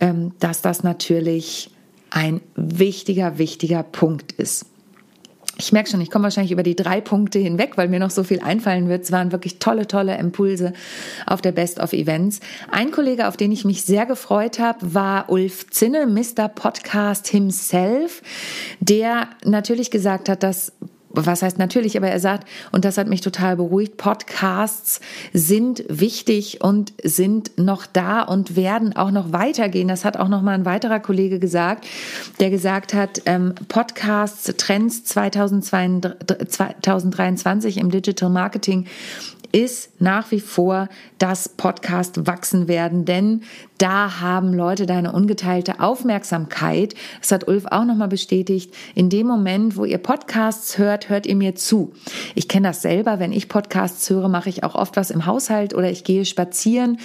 ähm, 0.00 0.32
dass 0.40 0.60
das 0.60 0.82
natürlich 0.82 1.70
ein 2.10 2.40
wichtiger, 2.56 3.38
wichtiger 3.38 3.82
Punkt 3.82 4.32
ist. 4.32 4.66
Ich 5.60 5.72
merke 5.72 5.90
schon, 5.90 6.00
ich 6.00 6.10
komme 6.10 6.22
wahrscheinlich 6.22 6.52
über 6.52 6.62
die 6.62 6.76
drei 6.76 7.00
Punkte 7.00 7.40
hinweg, 7.40 7.76
weil 7.76 7.88
mir 7.88 7.98
noch 7.98 8.10
so 8.10 8.22
viel 8.22 8.40
einfallen 8.40 8.88
wird. 8.88 9.02
Es 9.02 9.10
waren 9.10 9.32
wirklich 9.32 9.58
tolle, 9.58 9.88
tolle 9.88 10.16
Impulse 10.16 10.72
auf 11.26 11.40
der 11.40 11.50
Best 11.50 11.80
of 11.80 11.92
Events. 11.92 12.38
Ein 12.70 12.92
Kollege, 12.92 13.26
auf 13.26 13.36
den 13.36 13.50
ich 13.50 13.64
mich 13.64 13.82
sehr 13.82 14.06
gefreut 14.06 14.60
habe, 14.60 14.94
war 14.94 15.28
Ulf 15.30 15.68
Zinne, 15.70 16.06
Mr. 16.06 16.48
Podcast 16.48 17.26
himself, 17.26 18.22
der 18.78 19.30
natürlich 19.44 19.90
gesagt 19.90 20.28
hat, 20.28 20.44
dass 20.44 20.72
was 21.26 21.42
heißt 21.42 21.58
natürlich, 21.58 21.96
aber 21.96 22.08
er 22.08 22.20
sagt, 22.20 22.48
und 22.72 22.84
das 22.84 22.98
hat 22.98 23.08
mich 23.08 23.20
total 23.20 23.56
beruhigt, 23.56 23.96
Podcasts 23.96 25.00
sind 25.32 25.84
wichtig 25.88 26.62
und 26.62 26.92
sind 27.02 27.58
noch 27.58 27.86
da 27.86 28.22
und 28.22 28.54
werden 28.56 28.96
auch 28.96 29.10
noch 29.10 29.32
weitergehen. 29.32 29.88
Das 29.88 30.04
hat 30.04 30.16
auch 30.16 30.28
noch 30.28 30.42
mal 30.42 30.54
ein 30.54 30.64
weiterer 30.64 31.00
Kollege 31.00 31.38
gesagt, 31.38 31.86
der 32.40 32.50
gesagt 32.50 32.94
hat, 32.94 33.22
ähm, 33.26 33.54
Podcasts 33.68 34.54
Trends 34.56 35.04
2023 35.04 37.78
im 37.78 37.90
Digital 37.90 38.30
Marketing 38.30 38.86
ist 39.52 40.00
nach 40.00 40.30
wie 40.30 40.40
vor 40.40 40.88
das 41.18 41.48
Podcast 41.48 42.26
wachsen 42.26 42.68
werden, 42.68 43.04
denn 43.04 43.42
da 43.78 44.20
haben 44.20 44.52
Leute 44.52 44.86
deine 44.86 45.12
ungeteilte 45.12 45.78
Aufmerksamkeit. 45.78 46.94
Das 47.20 47.30
hat 47.30 47.46
Ulf 47.46 47.64
auch 47.66 47.84
nochmal 47.84 48.08
bestätigt. 48.08 48.74
In 48.96 49.08
dem 49.08 49.28
Moment, 49.28 49.76
wo 49.76 49.84
ihr 49.84 49.98
Podcasts 49.98 50.78
hört, 50.78 51.08
hört 51.08 51.26
ihr 51.26 51.36
mir 51.36 51.54
zu. 51.54 51.92
Ich 52.34 52.48
kenne 52.48 52.68
das 52.68 52.82
selber. 52.82 53.20
Wenn 53.20 53.32
ich 53.32 53.48
Podcasts 53.48 54.10
höre, 54.10 54.28
mache 54.28 54.48
ich 54.48 54.64
auch 54.64 54.74
oft 54.74 54.96
was 54.96 55.10
im 55.10 55.26
Haushalt 55.26 55.74
oder 55.74 55.90
ich 55.90 56.02
gehe 56.02 56.24
spazieren. 56.24 56.98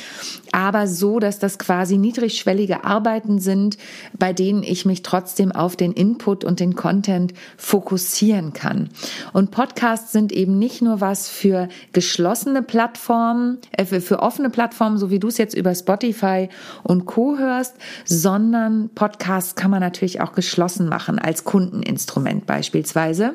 Aber 0.53 0.85
so, 0.85 1.19
dass 1.19 1.39
das 1.39 1.57
quasi 1.57 1.97
niedrigschwellige 1.97 2.83
Arbeiten 2.83 3.39
sind, 3.39 3.77
bei 4.17 4.33
denen 4.33 4.61
ich 4.61 4.85
mich 4.85 5.01
trotzdem 5.01 5.51
auf 5.51 5.75
den 5.75 5.91
Input 5.91 6.43
und 6.43 6.59
den 6.59 6.75
Content 6.75 7.33
fokussieren 7.57 8.53
kann. 8.53 8.89
Und 9.33 9.49
Podcasts 9.49 10.11
sind 10.11 10.31
eben 10.31 10.59
nicht 10.59 10.83
nur 10.83 11.01
was 11.01 11.27
für 11.27 11.69
geschlossene 11.91 12.61
Plattformen, 12.61 13.57
äh, 13.71 13.83
für, 13.83 13.99
für 13.99 14.19
offene 14.19 14.51
Plattformen, 14.51 14.99
so 14.99 15.09
wie 15.09 15.19
du 15.19 15.27
es 15.27 15.39
jetzt 15.39 15.55
über 15.55 15.73
Spotify 15.73 16.49
und 16.83 17.07
Co 17.07 17.39
hörst, 17.39 17.75
sondern 18.05 18.89
Podcasts 18.93 19.55
kann 19.55 19.71
man 19.71 19.79
natürlich 19.79 20.21
auch 20.21 20.33
geschlossen 20.33 20.87
machen 20.87 21.17
als 21.17 21.45
Kundeninstrument 21.45 22.45
beispielsweise 22.45 23.33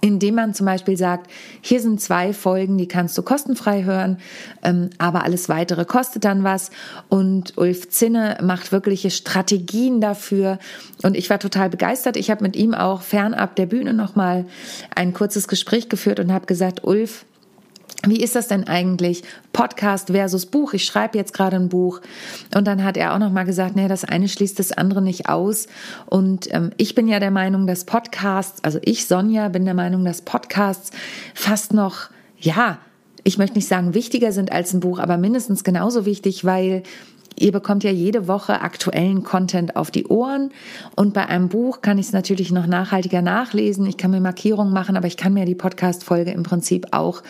indem 0.00 0.34
man 0.36 0.54
zum 0.54 0.66
Beispiel 0.66 0.96
sagt, 0.96 1.30
hier 1.60 1.80
sind 1.80 2.00
zwei 2.00 2.32
Folgen, 2.32 2.78
die 2.78 2.88
kannst 2.88 3.16
du 3.18 3.22
kostenfrei 3.22 3.84
hören, 3.84 4.18
ähm, 4.62 4.90
aber 4.98 5.24
alles 5.24 5.48
weitere 5.48 5.84
kostet 5.84 6.24
dann 6.24 6.44
was. 6.44 6.70
Und 7.08 7.56
Ulf 7.58 7.88
Zinne 7.88 8.38
macht 8.42 8.72
wirkliche 8.72 9.10
Strategien 9.10 10.00
dafür. 10.00 10.58
Und 11.02 11.16
ich 11.16 11.28
war 11.30 11.38
total 11.38 11.70
begeistert. 11.70 12.16
Ich 12.16 12.30
habe 12.30 12.42
mit 12.42 12.56
ihm 12.56 12.74
auch 12.74 13.02
fernab 13.02 13.56
der 13.56 13.66
Bühne 13.66 13.92
nochmal 13.92 14.46
ein 14.94 15.12
kurzes 15.12 15.48
Gespräch 15.48 15.88
geführt 15.88 16.20
und 16.20 16.32
habe 16.32 16.46
gesagt, 16.46 16.84
Ulf, 16.84 17.24
wie 18.06 18.22
ist 18.22 18.34
das 18.34 18.48
denn 18.48 18.66
eigentlich? 18.66 19.22
Podcast 19.52 20.08
versus 20.08 20.46
Buch. 20.46 20.72
Ich 20.72 20.84
schreibe 20.84 21.18
jetzt 21.18 21.34
gerade 21.34 21.56
ein 21.56 21.68
Buch. 21.68 22.00
Und 22.54 22.66
dann 22.66 22.82
hat 22.82 22.96
er 22.96 23.14
auch 23.14 23.18
noch 23.18 23.30
mal 23.30 23.44
gesagt, 23.44 23.76
nee, 23.76 23.88
das 23.88 24.04
eine 24.04 24.28
schließt 24.28 24.58
das 24.58 24.72
andere 24.72 25.02
nicht 25.02 25.28
aus. 25.28 25.66
Und 26.06 26.52
ähm, 26.54 26.70
ich 26.78 26.94
bin 26.94 27.08
ja 27.08 27.20
der 27.20 27.30
Meinung, 27.30 27.66
dass 27.66 27.84
Podcasts, 27.84 28.64
also 28.64 28.78
ich, 28.82 29.06
Sonja, 29.06 29.48
bin 29.48 29.64
der 29.64 29.74
Meinung, 29.74 30.04
dass 30.04 30.22
Podcasts 30.22 30.92
fast 31.34 31.74
noch, 31.74 32.08
ja, 32.38 32.78
ich 33.22 33.36
möchte 33.36 33.56
nicht 33.56 33.68
sagen 33.68 33.92
wichtiger 33.92 34.32
sind 34.32 34.50
als 34.50 34.72
ein 34.72 34.80
Buch, 34.80 34.98
aber 34.98 35.18
mindestens 35.18 35.62
genauso 35.62 36.06
wichtig, 36.06 36.44
weil 36.44 36.82
Ihr 37.38 37.52
bekommt 37.52 37.84
ja 37.84 37.90
jede 37.90 38.28
Woche 38.28 38.60
aktuellen 38.60 39.22
Content 39.22 39.74
auf 39.74 39.90
die 39.90 40.06
Ohren 40.06 40.50
und 40.94 41.14
bei 41.14 41.24
einem 41.26 41.48
Buch 41.48 41.80
kann 41.80 41.96
ich 41.96 42.06
es 42.06 42.12
natürlich 42.12 42.52
noch 42.52 42.66
nachhaltiger 42.66 43.22
nachlesen. 43.22 43.86
Ich 43.86 43.96
kann 43.96 44.10
mir 44.10 44.20
Markierungen 44.20 44.74
machen, 44.74 44.94
aber 44.94 45.06
ich 45.06 45.16
kann 45.16 45.32
mir 45.32 45.46
die 45.46 45.54
Podcast-Folge 45.54 46.32
im 46.32 46.42
Prinzip 46.42 46.88
auch 46.90 47.22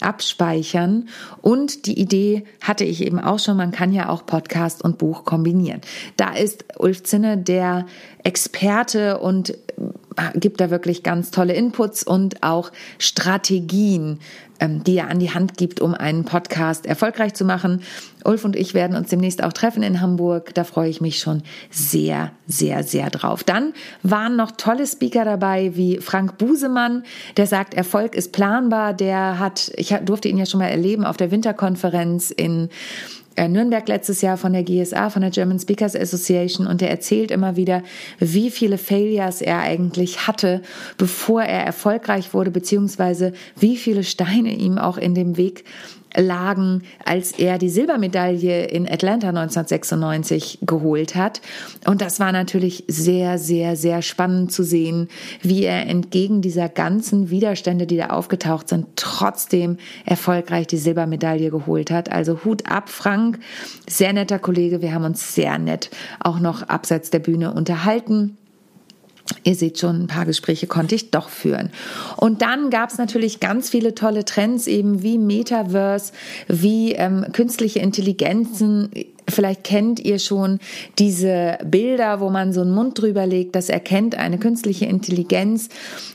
abspeichern. 0.00 1.08
Und 1.42 1.86
die 1.86 1.98
Idee 1.98 2.44
hatte 2.60 2.84
ich 2.84 3.04
eben 3.04 3.18
auch 3.18 3.38
schon, 3.38 3.56
man 3.56 3.72
kann 3.72 3.92
ja 3.92 4.08
auch 4.08 4.26
Podcast 4.26 4.82
und 4.82 4.98
Buch 4.98 5.24
kombinieren. 5.24 5.80
Da 6.16 6.34
ist 6.34 6.64
Ulf 6.78 7.02
Zinne 7.02 7.38
der 7.38 7.86
Experte 8.22 9.18
und 9.18 9.50
äh, 9.50 10.38
gibt 10.38 10.60
da 10.60 10.70
wirklich 10.70 11.02
ganz 11.02 11.30
tolle 11.30 11.54
Inputs 11.54 12.02
und 12.02 12.42
auch 12.42 12.72
Strategien, 12.98 14.20
ähm, 14.60 14.82
die 14.84 14.98
er 14.98 15.08
an 15.08 15.18
die 15.18 15.32
Hand 15.32 15.56
gibt, 15.56 15.80
um 15.80 15.94
einen 15.94 16.24
Podcast 16.24 16.86
erfolgreich 16.86 17.34
zu 17.34 17.44
machen. 17.44 17.82
Ulf 18.26 18.44
und 18.44 18.56
ich 18.56 18.74
werden 18.74 18.96
uns 18.96 19.08
demnächst 19.08 19.42
auch 19.42 19.52
treffen 19.52 19.82
in 19.82 20.00
Hamburg. 20.00 20.54
Da 20.54 20.64
freue 20.64 20.88
ich 20.88 21.00
mich 21.00 21.18
schon 21.18 21.42
sehr, 21.70 22.32
sehr, 22.46 22.82
sehr 22.82 23.10
drauf. 23.10 23.44
Dann 23.44 23.72
waren 24.02 24.36
noch 24.36 24.52
tolle 24.52 24.86
Speaker 24.86 25.24
dabei, 25.24 25.76
wie 25.76 25.98
Frank 25.98 26.38
Busemann, 26.38 27.04
der 27.36 27.46
sagt, 27.46 27.74
Erfolg 27.74 28.14
ist 28.14 28.32
planbar. 28.32 28.94
Der 28.94 29.38
hat, 29.38 29.72
ich 29.76 29.94
durfte 30.04 30.28
ihn 30.28 30.38
ja 30.38 30.46
schon 30.46 30.60
mal 30.60 30.68
erleben 30.68 31.04
auf 31.04 31.16
der 31.16 31.30
Winterkonferenz 31.30 32.30
in 32.30 32.68
äh, 33.36 33.48
Nürnberg 33.48 33.86
letztes 33.86 34.22
Jahr 34.22 34.36
von 34.36 34.52
der 34.52 34.62
GSA, 34.62 35.10
von 35.10 35.22
der 35.22 35.30
German 35.30 35.60
Speakers 35.60 35.94
Association 35.94 36.66
und 36.66 36.80
der 36.80 36.90
erzählt 36.90 37.30
immer 37.30 37.56
wieder, 37.56 37.82
wie 38.18 38.50
viele 38.50 38.78
Failures 38.78 39.42
er 39.42 39.60
eigentlich 39.60 40.26
hatte, 40.26 40.62
bevor 40.96 41.42
er 41.42 41.64
erfolgreich 41.64 42.34
wurde, 42.34 42.50
beziehungsweise 42.50 43.32
wie 43.58 43.76
viele 43.76 44.04
Steine 44.04 44.54
ihm 44.54 44.78
auch 44.78 44.96
in 44.96 45.14
dem 45.14 45.36
Weg 45.36 45.64
lagen, 46.14 46.82
als 47.04 47.32
er 47.32 47.58
die 47.58 47.68
Silbermedaille 47.68 48.66
in 48.66 48.88
Atlanta 48.88 49.28
1996 49.28 50.60
geholt 50.62 51.14
hat. 51.14 51.40
Und 51.86 52.00
das 52.00 52.20
war 52.20 52.32
natürlich 52.32 52.84
sehr, 52.88 53.38
sehr, 53.38 53.76
sehr 53.76 54.02
spannend 54.02 54.52
zu 54.52 54.62
sehen, 54.62 55.08
wie 55.42 55.64
er 55.64 55.86
entgegen 55.86 56.42
dieser 56.42 56.68
ganzen 56.68 57.30
Widerstände, 57.30 57.86
die 57.86 57.96
da 57.96 58.08
aufgetaucht 58.08 58.68
sind, 58.68 58.86
trotzdem 58.96 59.78
erfolgreich 60.04 60.66
die 60.66 60.78
Silbermedaille 60.78 61.50
geholt 61.50 61.90
hat. 61.90 62.10
Also 62.10 62.44
Hut 62.44 62.70
ab, 62.70 62.88
Frank. 62.88 63.38
Sehr 63.88 64.12
netter 64.12 64.38
Kollege. 64.38 64.82
Wir 64.82 64.94
haben 64.94 65.04
uns 65.04 65.34
sehr 65.34 65.58
nett 65.58 65.90
auch 66.20 66.38
noch 66.40 66.62
abseits 66.62 67.10
der 67.10 67.18
Bühne 67.20 67.52
unterhalten. 67.52 68.36
Ihr 69.44 69.54
seht 69.54 69.78
schon, 69.78 70.02
ein 70.02 70.06
paar 70.06 70.26
Gespräche 70.26 70.66
konnte 70.66 70.94
ich 70.94 71.10
doch 71.10 71.28
führen. 71.28 71.70
Und 72.16 72.42
dann 72.42 72.70
gab 72.70 72.90
es 72.90 72.98
natürlich 72.98 73.40
ganz 73.40 73.68
viele 73.70 73.94
tolle 73.94 74.24
Trends, 74.24 74.66
eben 74.66 75.02
wie 75.02 75.18
Metaverse, 75.18 76.12
wie 76.48 76.92
ähm, 76.92 77.26
künstliche 77.32 77.80
Intelligenzen, 77.80 78.90
Vielleicht 79.28 79.64
kennt 79.64 79.98
ihr 79.98 80.20
schon 80.20 80.60
diese 80.98 81.58
Bilder, 81.64 82.20
wo 82.20 82.30
man 82.30 82.52
so 82.52 82.60
einen 82.60 82.72
Mund 82.72 83.00
drüber 83.00 83.26
legt, 83.26 83.56
das 83.56 83.68
erkennt 83.68 84.16
eine 84.16 84.38
künstliche 84.38 84.86
Intelligenz. 84.86 85.68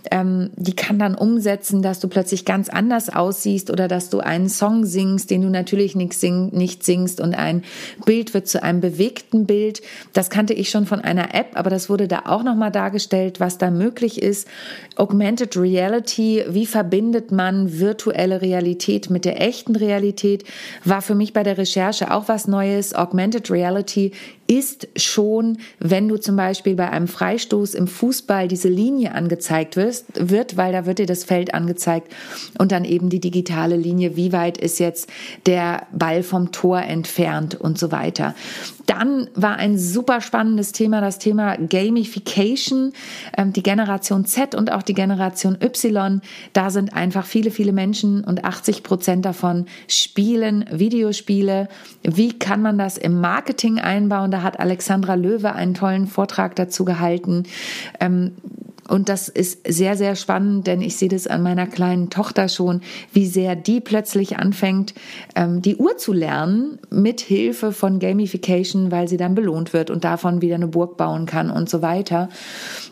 Ähm, 0.10 0.50
die 0.56 0.76
kann 0.76 0.98
dann 0.98 1.16
umsetzen, 1.16 1.82
dass 1.82 2.00
du 2.00 2.08
plötzlich 2.08 2.46
ganz 2.46 2.70
anders 2.70 3.14
aussiehst 3.14 3.70
oder 3.70 3.90
dass 3.90 4.10
du 4.10 4.20
einen 4.20 4.48
Song 4.48 4.86
singst, 4.86 5.30
den 5.30 5.42
du 5.42 5.50
natürlich 5.50 5.96
nicht, 5.96 6.14
sing, 6.14 6.50
nicht 6.54 6.84
singst 6.84 7.20
und 7.20 7.36
ein 7.36 7.64
Bild 8.06 8.34
wird 8.34 8.48
zu 8.48 8.64
einem 8.64 8.80
bewegten 8.80 9.46
Bild. 9.46 9.82
Das 10.14 10.30
kannte 10.30 10.54
ich 10.54 10.70
schon 10.70 10.86
von 10.86 11.02
einer 11.02 11.36
App, 11.36 11.52
aber 11.56 11.70
das 11.70 11.90
wurde 11.90 12.08
da 12.08 12.24
auch 12.26 12.44
nochmal 12.44 12.72
dargestellt, 12.72 13.40
was 13.42 13.58
da 13.58 13.72
möglich 13.72 14.22
ist. 14.22 14.48
Augmented 14.96 15.58
Reality, 15.58 16.46
wie 16.48 16.66
verbindet 16.66 17.32
man 17.32 17.80
virtuelle 17.80 18.42
Realität 18.42 19.10
mit 19.10 19.26
der 19.26 19.42
echten 19.42 19.76
Realität, 19.76 20.46
war 20.86 21.02
für 21.02 21.16
mich 21.16 21.34
bei 21.34 21.44
der 21.44 21.58
Recherche 21.58 22.14
auch 22.14 22.28
was 22.28 22.48
Neues 22.48 22.94
Augmented 23.02 23.50
Reality 23.50 24.12
ist 24.48 24.88
schon, 24.96 25.58
wenn 25.80 26.08
du 26.08 26.18
zum 26.18 26.36
Beispiel 26.36 26.76
bei 26.76 26.90
einem 26.90 27.08
Freistoß 27.08 27.74
im 27.74 27.88
Fußball 27.88 28.48
diese 28.48 28.68
Linie 28.68 29.14
angezeigt 29.14 29.76
wirst, 29.78 30.30
wird, 30.30 30.58
weil 30.58 30.74
da 30.74 30.86
wird 30.86 31.00
dir 31.00 31.06
das 31.06 31.24
Feld 31.24 31.54
angezeigt 31.54 32.12
und 32.58 32.72
dann 32.72 32.86
eben 32.86 33.10
die 33.10 33.20
digitale 33.22 33.78
Linie, 33.78 34.16
wie 34.18 34.34
weit 34.34 34.58
ist 34.58 34.80
jetzt 34.80 35.10
der 35.46 35.88
Ball 35.94 36.22
vom 36.22 36.52
Tor 36.52 36.82
entfernt 36.82 37.56
und 37.56 37.80
so 37.80 37.92
weiter. 37.92 38.36
Dann 38.92 39.30
war 39.36 39.56
ein 39.56 39.78
super 39.78 40.20
spannendes 40.20 40.74
Thema 40.74 41.00
das 41.00 41.18
Thema 41.18 41.56
Gamification, 41.56 42.92
ähm, 43.38 43.54
die 43.54 43.64
Generation 43.64 44.26
Z 44.26 44.54
und 44.54 44.70
auch 44.70 44.82
die 44.82 44.94
Generation 44.94 45.58
Y. 45.64 46.20
Da 46.52 46.70
sind 46.72 46.94
einfach 46.94 47.26
viele, 47.26 47.52
viele 47.52 47.72
Menschen 47.72 48.22
und 48.22 48.44
80 48.44 48.84
Prozent 48.84 49.24
davon 49.24 49.68
spielen 49.88 50.66
Videospiele. 50.74 51.70
Wie 52.04 52.38
kann 52.38 52.62
man 52.62 52.78
das 52.78 52.98
im 52.98 53.22
Marketing 53.22 53.80
einbauen? 53.80 54.30
Da 54.30 54.42
hat 54.42 54.60
Alexandra 54.60 55.16
Löwe 55.16 55.54
einen 55.54 55.74
tollen 55.74 56.06
Vortrag 56.06 56.58
dazu 56.58 56.84
gehalten. 56.84 57.44
Und 58.92 59.08
das 59.08 59.30
ist 59.30 59.66
sehr, 59.66 59.96
sehr 59.96 60.18
spannend, 60.18 60.68
denn 60.68 60.82
ich 60.82 60.98
sehe 60.98 61.08
das 61.08 61.26
an 61.26 61.42
meiner 61.42 61.66
kleinen 61.66 62.10
Tochter 62.10 62.50
schon, 62.50 62.82
wie 63.14 63.26
sehr 63.26 63.56
die 63.56 63.80
plötzlich 63.80 64.38
anfängt, 64.38 64.94
ähm, 65.34 65.62
die 65.62 65.78
Uhr 65.78 65.96
zu 65.96 66.12
lernen 66.12 66.78
mit 66.90 67.22
Hilfe 67.22 67.72
von 67.72 68.00
Gamification, 68.00 68.92
weil 68.92 69.08
sie 69.08 69.16
dann 69.16 69.34
belohnt 69.34 69.72
wird 69.72 69.92
und 69.92 70.04
davon 70.04 70.42
wieder 70.42 70.56
eine 70.56 70.68
Burg 70.68 70.98
bauen 70.98 71.26
kann 71.26 71.50
und 71.50 71.70
so 71.70 71.82
weiter. 71.82 72.28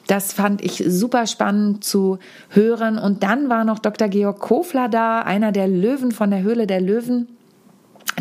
Das 0.08 0.32
fand 0.32 0.64
ich 0.64 0.82
super 0.88 1.28
spannend 1.28 1.84
zu 1.84 2.18
hören. 2.48 2.98
Und 2.98 3.22
dann 3.24 3.50
war 3.50 3.66
noch 3.66 3.80
Dr. 3.80 4.08
Georg 4.08 4.40
Kofler 4.40 4.88
da, 4.88 5.20
einer 5.20 5.52
der 5.52 5.68
Löwen 5.68 6.14
von 6.14 6.32
der 6.32 6.44
Höhle 6.44 6.66
der 6.66 6.80
Löwen 6.80 7.28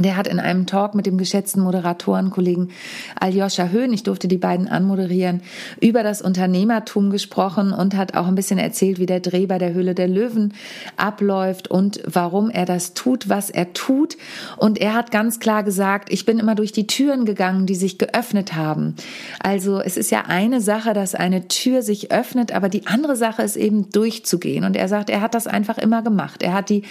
der 0.03 0.17
hat 0.17 0.27
in 0.27 0.41
einem 0.41 0.67
Talk 0.67 0.95
mit 0.95 1.07
dem 1.07 1.19
geschätzten 1.19 1.63
Moderatorenkollegen 1.63 2.71
Aljoscha 3.19 3.69
Höhn, 3.69 3.93
ich 3.93 4.03
durfte 4.03 4.29
die 4.29 4.39
beiden 4.39 4.69
anmoderieren, 4.69 5.43
über 5.81 6.03
das 6.03 6.23
Unternehmertum 6.23 7.11
gesprochen 7.11 7.73
und 7.73 7.97
hat 7.97 8.15
auch 8.15 8.27
ein 8.27 8.35
bisschen 8.35 8.59
erzählt, 8.59 8.99
wie 8.99 9.07
der 9.07 9.21
Dreh 9.21 9.47
bei 9.47 9.59
der 9.59 9.73
Höhle 9.73 9.95
der 9.95 10.09
Löwen 10.09 10.55
abläuft 10.97 11.69
und 11.69 12.01
warum 12.05 12.51
er 12.51 12.65
das 12.65 12.95
tut, 12.95 13.29
was 13.29 13.51
er 13.51 13.73
tut. 13.73 14.17
Und 14.57 14.79
er 14.79 14.95
hat 14.95 15.11
ganz 15.11 15.41
klar 15.41 15.63
gesagt, 15.63 16.13
ich 16.13 16.25
bin 16.25 16.39
immer 16.39 16.55
durch 16.55 16.73
die 16.73 16.87
Türen 16.87 17.25
gegangen, 17.25 17.67
die 17.67 17.75
sich 17.75 17.99
geöffnet 17.99 18.55
haben. 18.55 18.95
Also 19.41 19.81
es 19.81 19.97
ist 19.97 20.11
ja 20.11 20.25
eine 20.27 20.61
Sache, 20.61 20.93
dass 20.93 21.15
eine 21.15 21.49
Tür 21.49 21.83
sich 21.83 22.13
öffnet, 22.13 22.53
aber 22.53 22.69
die 22.69 22.87
andere 22.87 23.17
Sache 23.17 23.43
ist 23.43 23.57
eben 23.57 23.91
durchzugehen. 23.91 24.65
Und 24.65 24.77
er 24.77 24.89
sagt, 24.89 25.11
er 25.11 25.21
hat 25.21 25.35
das 25.35 25.47
einfach 25.47 25.79
immer 25.79 26.03
gemacht. 26.03 26.43
Er 26.43 26.53
hat 26.55 26.69
die 26.69 26.83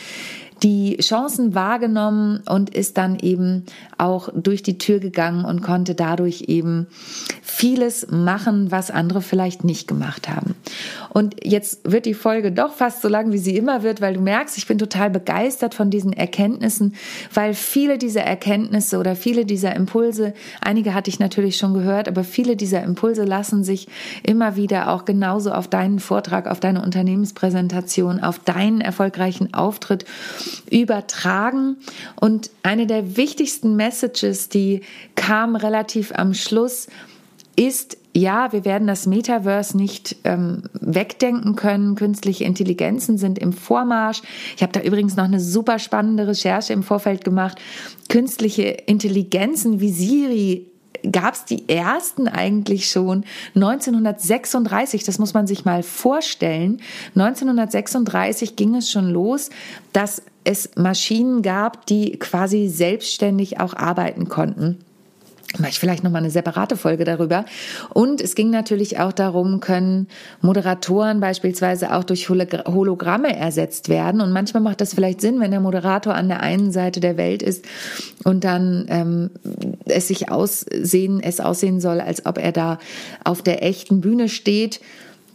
die 0.64 0.98
Chancen 0.98 1.56
wahrgenommen 1.56 2.42
und 2.50 2.70
ist 2.70 2.98
dann 2.98 3.20
eben 3.20 3.66
auch 3.98 4.30
durch 4.36 4.64
die 4.64 4.78
Tür 4.78 5.00
gegangen 5.00 5.46
und 5.46 5.62
konnte 5.62 5.96
dadurch 5.96 6.46
eben 6.48 6.88
vieles 7.58 8.06
machen, 8.12 8.70
was 8.70 8.92
andere 8.92 9.20
vielleicht 9.20 9.64
nicht 9.64 9.88
gemacht 9.88 10.30
haben. 10.30 10.54
Und 11.10 11.44
jetzt 11.44 11.92
wird 11.92 12.06
die 12.06 12.14
Folge 12.14 12.52
doch 12.52 12.72
fast 12.72 13.02
so 13.02 13.08
lang, 13.08 13.32
wie 13.32 13.40
sie 13.40 13.58
immer 13.58 13.82
wird, 13.82 14.00
weil 14.00 14.14
du 14.14 14.22
merkst, 14.22 14.60
ich 14.60 14.68
bin 14.68 14.78
total 14.78 15.10
begeistert 15.10 15.74
von 15.74 15.90
diesen 15.90 16.14
Erkenntnissen, 16.14 16.94
weil 17.34 17.56
viele 17.56 17.98
dieser 17.98 18.22
Erkenntnisse 18.22 19.00
oder 19.00 19.16
viele 19.16 19.44
dieser 19.44 19.76
Impulse, 19.76 20.36
einige 20.62 20.94
hatte 20.94 21.10
ich 21.10 21.18
natürlich 21.18 21.58
schon 21.58 21.74
gehört, 21.74 22.08
aber 22.08 22.24
viele 22.24 22.56
dieser 22.56 22.84
Impulse 22.84 23.24
lassen 23.24 23.64
sich 23.64 23.88
immer 24.22 24.56
wieder 24.56 24.92
auch 24.92 25.06
genauso 25.06 25.52
auf 25.52 25.68
deinen 25.68 25.98
Vortrag, 25.98 26.46
auf 26.46 26.60
deine 26.60 26.84
Unternehmenspräsentation, 26.84 28.20
auf 28.20 28.38
deinen 28.38 28.82
erfolgreichen 28.82 29.56
Auftritt 29.56 30.06
übertragen. 30.70 31.78
Und 32.22 32.52
eine 32.62 32.86
der 32.86 33.18
wichtigsten 33.18 33.76
Messages, 33.76 34.50
die 34.50 34.82
kam 35.16 35.56
relativ 35.56 36.12
am 36.14 36.36
Schluss, 36.36 36.88
ist, 37.58 37.98
ja, 38.16 38.52
wir 38.54 38.66
werden 38.66 38.88
das 38.88 39.08
Metaverse 39.08 39.76
nicht 39.76 40.16
ähm, 40.24 40.64
wegdenken 40.74 41.56
können. 41.56 41.96
Künstliche 41.96 42.46
Intelligenzen 42.46 43.18
sind 43.18 43.38
im 43.40 43.52
Vormarsch. 43.52 44.22
Ich 44.56 44.64
habe 44.64 44.72
da 44.72 44.82
übrigens 44.82 45.16
noch 45.16 45.26
eine 45.26 45.40
super 45.40 45.80
spannende 45.80 46.28
Recherche 46.28 46.72
im 46.74 46.84
Vorfeld 46.84 47.26
gemacht. 47.26 47.60
Künstliche 48.10 48.64
Intelligenzen 48.64 49.80
wie 49.80 49.92
Siri 49.92 50.68
gab 51.12 51.34
es 51.34 51.46
die 51.46 51.68
ersten 51.68 52.28
eigentlich 52.28 52.90
schon 52.90 53.24
1936. 53.56 55.04
Das 55.04 55.20
muss 55.20 55.34
man 55.34 55.48
sich 55.48 55.66
mal 55.66 55.84
vorstellen. 55.84 56.80
1936 57.16 58.56
ging 58.56 58.76
es 58.76 58.92
schon 58.92 59.10
los, 59.10 59.50
dass 59.94 60.22
es 60.44 60.72
Maschinen 60.76 61.42
gab, 61.42 61.86
die 61.88 62.18
quasi 62.18 62.68
selbstständig 62.68 63.60
auch 63.60 63.74
arbeiten 63.74 64.30
konnten 64.30 64.78
mache 65.60 65.72
ich 65.72 65.80
vielleicht 65.80 66.04
nochmal 66.04 66.22
eine 66.22 66.30
separate 66.30 66.76
Folge 66.76 67.06
darüber. 67.06 67.46
Und 67.94 68.22
es 68.22 68.36
ging 68.36 68.50
natürlich 68.50 69.00
auch 69.00 69.14
darum, 69.14 69.60
können 69.60 70.08
Moderatoren 70.42 71.20
beispielsweise 71.20 71.96
auch 71.96 72.04
durch 72.04 72.30
Hologramme 72.30 73.36
ersetzt 73.36 73.90
werden. 73.90 74.22
Und 74.22 74.32
manchmal 74.32 74.62
macht 74.62 74.82
das 74.82 74.94
vielleicht 74.94 75.22
Sinn, 75.22 75.40
wenn 75.40 75.52
der 75.52 75.62
Moderator 75.62 76.14
an 76.14 76.28
der 76.28 76.42
einen 76.42 76.72
Seite 76.72 77.00
der 77.00 77.18
Welt 77.18 77.42
ist 77.42 77.66
und 78.24 78.44
dann 78.44 78.86
ähm, 78.90 79.30
es 79.86 80.10
sich 80.10 80.30
aussehen, 80.30 81.22
es 81.22 81.40
aussehen 81.40 81.80
soll, 81.80 82.02
als 82.02 82.26
ob 82.26 82.38
er 82.38 82.52
da 82.52 82.78
auf 83.24 83.42
der 83.42 83.64
echten 83.64 84.02
Bühne 84.02 84.30
steht 84.30 84.82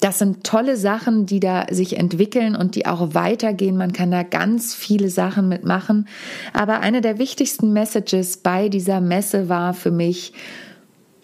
das 0.02 0.18
sind 0.18 0.42
tolle 0.42 0.76
Sachen, 0.76 1.26
die 1.26 1.38
da 1.38 1.66
sich 1.70 1.96
entwickeln 1.96 2.56
und 2.56 2.74
die 2.74 2.86
auch 2.86 3.14
weitergehen. 3.14 3.76
Man 3.76 3.92
kann 3.92 4.10
da 4.10 4.24
ganz 4.24 4.74
viele 4.74 5.08
Sachen 5.08 5.48
mitmachen. 5.48 6.08
Aber 6.52 6.80
eine 6.80 7.00
der 7.00 7.18
wichtigsten 7.18 7.72
Messages 7.72 8.38
bei 8.38 8.68
dieser 8.68 9.00
Messe 9.00 9.48
war 9.48 9.74
für 9.74 9.92
mich, 9.92 10.32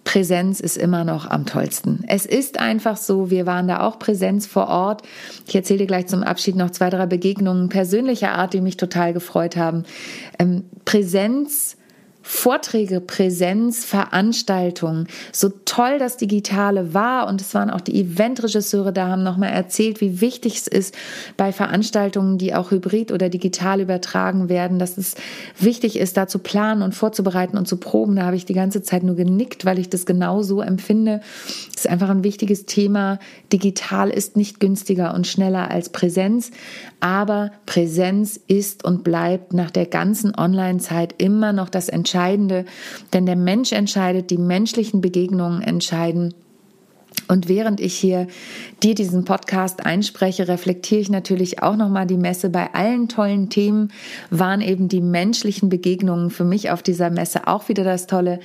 Präsenz 0.04 0.60
ist 0.60 0.78
immer 0.78 1.04
noch 1.04 1.28
am 1.28 1.44
tollsten. 1.44 2.04
Es 2.06 2.24
ist 2.24 2.60
einfach 2.60 2.96
so, 2.96 3.30
wir 3.30 3.46
waren 3.46 3.66
da 3.66 3.80
auch 3.80 3.98
Präsenz 3.98 4.46
vor 4.46 4.68
Ort. 4.68 5.02
Ich 5.46 5.56
erzähle 5.56 5.80
dir 5.80 5.86
gleich 5.86 6.06
zum 6.06 6.22
Abschied 6.22 6.54
noch 6.54 6.70
zwei, 6.70 6.88
drei 6.88 7.06
Begegnungen 7.06 7.68
persönlicher 7.68 8.32
Art, 8.32 8.54
die 8.54 8.60
mich 8.60 8.76
total 8.76 9.12
gefreut 9.12 9.56
haben. 9.56 9.82
Ähm, 10.38 10.64
Präsenz 10.84 11.76
Vorträge, 12.30 13.00
Präsenz, 13.00 13.86
Veranstaltungen. 13.86 15.08
So 15.32 15.48
toll 15.64 15.98
das 15.98 16.18
Digitale 16.18 16.92
war 16.92 17.26
und 17.26 17.40
es 17.40 17.54
waren 17.54 17.70
auch 17.70 17.80
die 17.80 17.98
Eventregisseure 17.98 18.92
da, 18.92 19.08
haben 19.08 19.22
nochmal 19.22 19.48
erzählt, 19.48 20.02
wie 20.02 20.20
wichtig 20.20 20.58
es 20.58 20.66
ist 20.66 20.94
bei 21.38 21.52
Veranstaltungen, 21.52 22.36
die 22.36 22.54
auch 22.54 22.70
hybrid 22.70 23.12
oder 23.12 23.30
digital 23.30 23.80
übertragen 23.80 24.50
werden, 24.50 24.78
dass 24.78 24.98
es 24.98 25.14
wichtig 25.58 25.98
ist, 25.98 26.18
da 26.18 26.28
zu 26.28 26.38
planen 26.38 26.82
und 26.82 26.94
vorzubereiten 26.94 27.56
und 27.56 27.66
zu 27.66 27.78
proben. 27.78 28.16
Da 28.16 28.26
habe 28.26 28.36
ich 28.36 28.44
die 28.44 28.52
ganze 28.52 28.82
Zeit 28.82 29.04
nur 29.04 29.16
genickt, 29.16 29.64
weil 29.64 29.78
ich 29.78 29.88
das 29.88 30.04
genau 30.04 30.42
so 30.42 30.60
empfinde. 30.60 31.22
Es 31.74 31.86
ist 31.86 31.88
einfach 31.88 32.10
ein 32.10 32.24
wichtiges 32.24 32.66
Thema. 32.66 33.20
Digital 33.54 34.10
ist 34.10 34.36
nicht 34.36 34.60
günstiger 34.60 35.14
und 35.14 35.26
schneller 35.26 35.70
als 35.70 35.88
Präsenz, 35.88 36.50
aber 37.00 37.52
Präsenz 37.64 38.38
ist 38.48 38.84
und 38.84 39.02
bleibt 39.02 39.54
nach 39.54 39.70
der 39.70 39.86
ganzen 39.86 40.34
Online-Zeit 40.36 41.14
immer 41.16 41.54
noch 41.54 41.70
das 41.70 41.88
Entscheidende 41.88 42.17
Entscheidende, 42.18 42.64
denn 43.12 43.26
der 43.26 43.36
Mensch 43.36 43.70
entscheidet, 43.70 44.30
die 44.30 44.38
menschlichen 44.38 45.00
Begegnungen 45.00 45.62
entscheiden. 45.62 46.34
Und 47.28 47.48
während 47.48 47.78
ich 47.78 47.94
hier 47.94 48.26
dir 48.82 48.96
diesen 48.96 49.24
Podcast 49.24 49.86
einspreche, 49.86 50.48
reflektiere 50.48 51.00
ich 51.00 51.10
natürlich 51.10 51.62
auch 51.62 51.76
nochmal 51.76 52.06
die 52.06 52.16
Messe. 52.16 52.50
Bei 52.50 52.74
allen 52.74 53.08
tollen 53.08 53.50
Themen 53.50 53.92
waren 54.30 54.62
eben 54.62 54.88
die 54.88 55.00
menschlichen 55.00 55.68
Begegnungen 55.68 56.30
für 56.30 56.44
mich 56.44 56.70
auf 56.70 56.82
dieser 56.82 57.10
Messe 57.10 57.46
auch 57.46 57.68
wieder 57.68 57.84
das 57.84 58.08
Tolle 58.08 58.40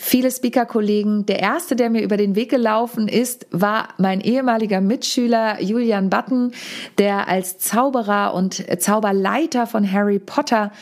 viele 0.00 0.30
Speaker-Kollegen. 0.30 1.26
Der 1.26 1.40
erste, 1.40 1.76
der 1.76 1.90
mir 1.90 2.02
über 2.02 2.16
den 2.16 2.34
Weg 2.34 2.50
gelaufen 2.50 3.06
ist, 3.06 3.46
war 3.50 3.88
mein 3.98 4.22
ehemaliger 4.22 4.80
Mitschüler 4.80 5.62
Julian 5.62 6.08
Button, 6.08 6.52
der 6.96 7.28
als 7.28 7.58
Zauberer 7.58 8.32
und 8.32 8.64
Zauberleiter 8.80 9.66
von 9.66 9.90
Harry 9.90 10.18
Potter 10.18 10.72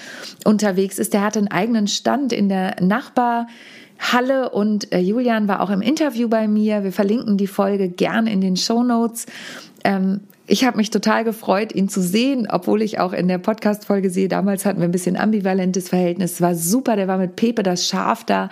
unterwegs 0.45 0.99
ist. 0.99 1.15
Der 1.15 1.23
hatte 1.23 1.41
einen 1.41 1.49
eigenen 1.49 1.89
Stand 1.89 2.33
in 2.33 2.49
der 2.49 2.77
Nachbarhalle 2.81 4.51
und 4.53 4.93
äh, 4.93 5.01
Julian 5.01 5.49
war 5.49 5.63
auch 5.63 5.71
im 5.71 5.83
Interview 5.83 6.29
bei 6.29 6.47
mir. 6.47 6.85
Wir 6.85 6.93
verlinken 6.93 7.37
die 7.37 7.49
Folge 7.49 7.89
gern 7.89 8.29
in 8.29 8.41
den 8.41 8.57
Show 8.57 8.85
Notes. 8.85 9.27
Ähm, 9.83 10.21
ich 10.49 10.65
habe 10.65 10.79
mich 10.79 10.91
total 10.91 11.25
gefreut, 11.25 11.75
ihn 11.75 11.89
zu 11.89 12.01
sehen, 12.01 12.49
obwohl 12.51 12.81
ich 12.81 12.99
auch 12.99 13.13
in 13.13 13.29
der 13.29 13.39
Podcast-Folge 13.39 14.09
sehe, 14.09 14.29
damals 14.29 14.65
hatten 14.65 14.81
wir 14.81 14.89
ein 14.89 14.93
bisschen 14.93 15.17
ambivalentes 15.17 15.91
Verhältnis. 15.91 16.33
Es 16.33 16.41
war 16.41 16.55
super, 16.55 16.97
der 16.97 17.07
war 17.07 17.19
mit 17.19 17.37
Pepe 17.37 17.63
das 17.63 17.87
Schaf 17.87 18.25
da. 18.25 18.49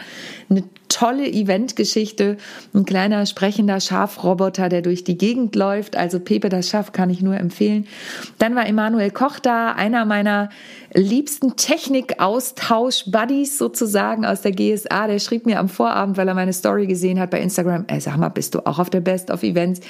Eine 0.51 0.65
tolle 0.97 1.29
Eventgeschichte. 1.29 2.39
Ein 2.73 2.87
kleiner 2.87 3.27
sprechender 3.27 3.81
Schafroboter, 3.81 4.71
der 4.71 4.81
durch 4.81 5.05
die 5.05 5.19
Gegend 5.19 5.55
läuft. 5.55 5.95
Also 5.95 6.21
Pepe 6.21 6.49
das 6.49 6.71
Schaf 6.71 6.93
kann 6.93 7.11
ich 7.11 7.21
nur 7.21 7.37
empfehlen. 7.37 7.87
Dann 8.39 8.55
war 8.55 8.67
Emanuel 8.67 9.11
Koch 9.11 9.39
da, 9.39 9.73
einer 9.73 10.07
meiner 10.07 10.49
liebsten 10.95 11.57
Technik-Austausch-Buddies 11.57 13.59
sozusagen 13.59 14.25
aus 14.25 14.41
der 14.41 14.53
GSA. 14.53 15.09
Der 15.09 15.19
schrieb 15.19 15.45
mir 15.45 15.59
am 15.59 15.69
Vorabend, 15.69 16.17
weil 16.17 16.29
er 16.29 16.35
meine 16.35 16.55
Story 16.55 16.87
gesehen 16.87 17.21
hat 17.21 17.29
bei 17.29 17.43
Instagram, 17.43 17.85
ey, 17.89 18.01
sag 18.01 18.17
mal, 18.17 18.31
bist 18.31 18.55
du 18.55 18.67
auch 18.67 18.79
auf 18.79 18.89
der 18.89 19.01
Best 19.01 19.31
of 19.31 19.43
Events? 19.43 19.81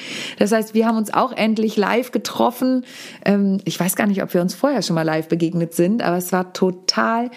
Das 0.40 0.50
heißt, 0.50 0.74
wir 0.74 0.86
haben 0.86 0.96
uns 0.96 1.14
auch 1.14 1.32
endlich 1.32 1.76
live 1.76 2.10
getroffen. 2.10 2.84
Ähm, 3.24 3.58
ich 3.64 3.78
weiß 3.78 3.94
gar 3.94 4.08
nicht, 4.08 4.24
ob 4.24 4.34
wir 4.34 4.40
uns 4.40 4.56
vorher 4.56 4.82
schon 4.82 4.94
mal 4.94 5.02
live 5.02 5.28
begegnet 5.28 5.74
sind, 5.74 6.02
aber 6.02 6.16
es 6.16 6.32
war 6.32 6.52
total 6.52 7.30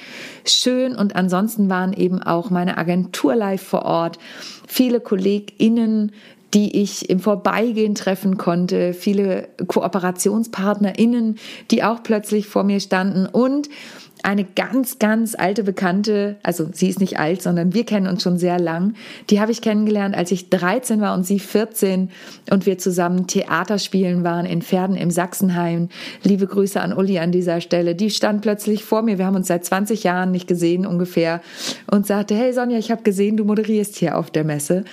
schön 0.45 0.95
und 0.95 1.15
ansonsten 1.15 1.69
waren 1.69 1.93
eben 1.93 2.23
auch 2.23 2.49
meine 2.49 2.79
Agentur 2.79 3.35
live 3.59 3.67
vor 3.67 3.83
Ort, 3.83 4.19
viele 4.67 4.99
KollegInnen, 4.99 6.11
die 6.53 6.81
ich 6.81 7.09
im 7.09 7.19
Vorbeigehen 7.19 7.93
treffen 7.93 8.37
konnte, 8.37 8.93
viele 8.93 9.49
KooperationspartnerInnen, 9.67 11.37
die 11.69 11.83
auch 11.83 12.01
plötzlich 12.01 12.47
vor 12.47 12.63
mir 12.63 12.79
standen. 12.79 13.27
Und 13.27 13.69
eine 14.23 14.43
ganz, 14.43 14.99
ganz 14.99 15.35
alte 15.35 15.63
Bekannte, 15.63 16.37
also 16.43 16.67
sie 16.71 16.89
ist 16.89 16.99
nicht 16.99 17.19
alt, 17.19 17.41
sondern 17.41 17.73
wir 17.73 17.85
kennen 17.85 18.07
uns 18.07 18.23
schon 18.23 18.37
sehr 18.37 18.59
lang. 18.59 18.93
Die 19.29 19.39
habe 19.39 19.51
ich 19.51 19.61
kennengelernt, 19.61 20.15
als 20.15 20.31
ich 20.31 20.49
13 20.49 21.01
war 21.01 21.13
und 21.13 21.25
sie 21.25 21.39
14 21.39 22.09
und 22.51 22.65
wir 22.65 22.77
zusammen 22.77 23.27
Theater 23.27 23.79
spielen 23.79 24.23
waren 24.23 24.45
in 24.45 24.61
Pferden 24.61 24.95
im 24.95 25.11
Sachsenheim. 25.11 25.89
Liebe 26.23 26.47
Grüße 26.47 26.79
an 26.81 26.93
Uli 26.93 27.19
an 27.19 27.31
dieser 27.31 27.61
Stelle. 27.61 27.95
Die 27.95 28.09
stand 28.09 28.41
plötzlich 28.41 28.83
vor 28.83 29.01
mir. 29.01 29.17
Wir 29.17 29.25
haben 29.25 29.35
uns 29.35 29.47
seit 29.47 29.63
20 29.63 30.03
Jahren 30.03 30.31
nicht 30.31 30.47
gesehen 30.47 30.85
ungefähr 30.85 31.41
und 31.89 32.05
sagte, 32.05 32.35
hey 32.35 32.51
Sonja, 32.53 32.77
ich 32.77 32.91
habe 32.91 33.03
gesehen, 33.03 33.37
du 33.37 33.45
moderierst 33.45 33.95
hier 33.95 34.17
auf 34.17 34.31
der 34.31 34.43
Messe. 34.43 34.83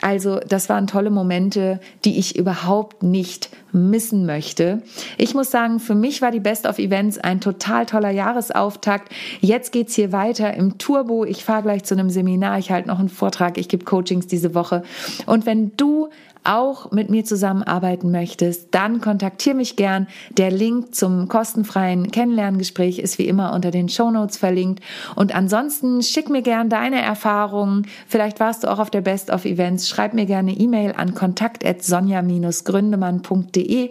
Also 0.00 0.40
das 0.48 0.68
waren 0.68 0.86
tolle 0.86 1.10
Momente, 1.10 1.80
die 2.04 2.18
ich 2.18 2.36
überhaupt 2.36 3.02
nicht 3.02 3.50
missen 3.72 4.26
möchte. 4.26 4.82
Ich 5.18 5.34
muss 5.34 5.50
sagen, 5.50 5.80
für 5.80 5.94
mich 5.94 6.22
war 6.22 6.30
die 6.30 6.40
Best 6.40 6.66
of 6.66 6.78
Events 6.78 7.18
ein 7.18 7.40
total 7.40 7.86
toller 7.86 8.10
Jahresauftakt. 8.10 9.12
Jetzt 9.40 9.72
geht's 9.72 9.94
hier 9.94 10.12
weiter 10.12 10.54
im 10.54 10.78
Turbo. 10.78 11.24
Ich 11.24 11.44
fahre 11.44 11.62
gleich 11.62 11.84
zu 11.84 11.94
einem 11.94 12.10
Seminar, 12.10 12.58
ich 12.58 12.70
halte 12.70 12.88
noch 12.88 12.98
einen 12.98 13.08
Vortrag, 13.08 13.58
ich 13.58 13.68
gebe 13.68 13.84
Coachings 13.84 14.26
diese 14.26 14.54
Woche. 14.54 14.82
Und 15.26 15.46
wenn 15.46 15.76
du 15.76 16.08
auch 16.44 16.90
mit 16.90 17.10
mir 17.10 17.24
zusammenarbeiten 17.24 18.10
möchtest, 18.10 18.68
dann 18.72 19.00
kontaktiere 19.00 19.54
mich 19.54 19.76
gern. 19.76 20.08
Der 20.30 20.50
Link 20.50 20.92
zum 20.94 21.28
kostenfreien 21.28 22.10
Kennenlerngespräch 22.10 22.98
ist 22.98 23.18
wie 23.18 23.28
immer 23.28 23.52
unter 23.52 23.70
den 23.70 23.88
Show 23.88 24.10
Notes 24.10 24.36
verlinkt. 24.36 24.82
Und 25.14 25.32
ansonsten 25.34 26.02
schick 26.02 26.28
mir 26.28 26.42
gern 26.42 26.68
deine 26.68 27.00
Erfahrungen. 27.00 27.86
Vielleicht 28.08 28.40
warst 28.40 28.64
du 28.64 28.68
auch 28.68 28.80
auf 28.80 28.90
der 28.90 29.02
Best 29.02 29.30
of 29.30 29.44
Events. 29.44 29.88
Schreib 29.88 30.14
mir 30.14 30.26
gerne 30.26 30.50
E-Mail 30.52 30.94
an 30.96 31.14
kontakt@sonja-gründemann.de 31.14 33.90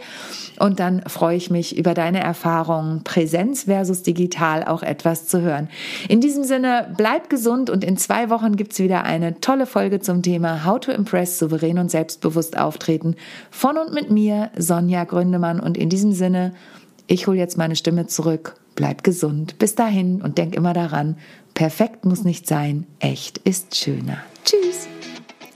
und 0.59 0.79
dann 0.79 1.03
freue 1.07 1.37
ich 1.37 1.49
mich 1.49 1.77
über 1.77 1.93
deine 1.93 2.19
Erfahrungen 2.19 3.03
Präsenz 3.03 3.63
versus 3.63 4.03
digital 4.03 4.65
auch 4.65 4.83
etwas 4.83 5.27
zu 5.27 5.41
hören. 5.41 5.69
In 6.09 6.19
diesem 6.21 6.43
Sinne, 6.43 6.93
bleib 6.97 7.29
gesund 7.29 7.69
und 7.69 7.83
in 7.83 7.97
zwei 7.97 8.29
Wochen 8.29 8.57
gibt's 8.57 8.79
wieder 8.79 9.03
eine 9.03 9.39
tolle 9.39 9.65
Folge 9.65 10.01
zum 10.01 10.21
Thema 10.21 10.65
How 10.65 10.79
to 10.79 10.91
Impress 10.91 11.39
souverän 11.39 11.79
und 11.79 11.89
selbstbewusst 11.89 12.40
selbstbewusst 12.41 12.57
auftreten. 12.57 13.15
Von 13.49 13.77
und 13.77 13.93
mit 13.93 14.09
mir, 14.09 14.51
Sonja 14.57 15.03
Gründemann. 15.03 15.59
Und 15.59 15.77
in 15.77 15.89
diesem 15.89 16.13
Sinne, 16.13 16.53
ich 17.07 17.27
hole 17.27 17.37
jetzt 17.37 17.57
meine 17.57 17.75
Stimme 17.75 18.07
zurück. 18.07 18.55
Bleib 18.75 19.03
gesund. 19.03 19.59
Bis 19.59 19.75
dahin 19.75 20.21
und 20.21 20.37
denk 20.37 20.55
immer 20.55 20.73
daran, 20.73 21.17
perfekt 21.53 22.05
muss 22.05 22.23
nicht 22.23 22.47
sein, 22.47 22.85
echt 22.99 23.37
ist 23.39 23.75
schöner. 23.75 24.17
Tschüss. 24.45 24.90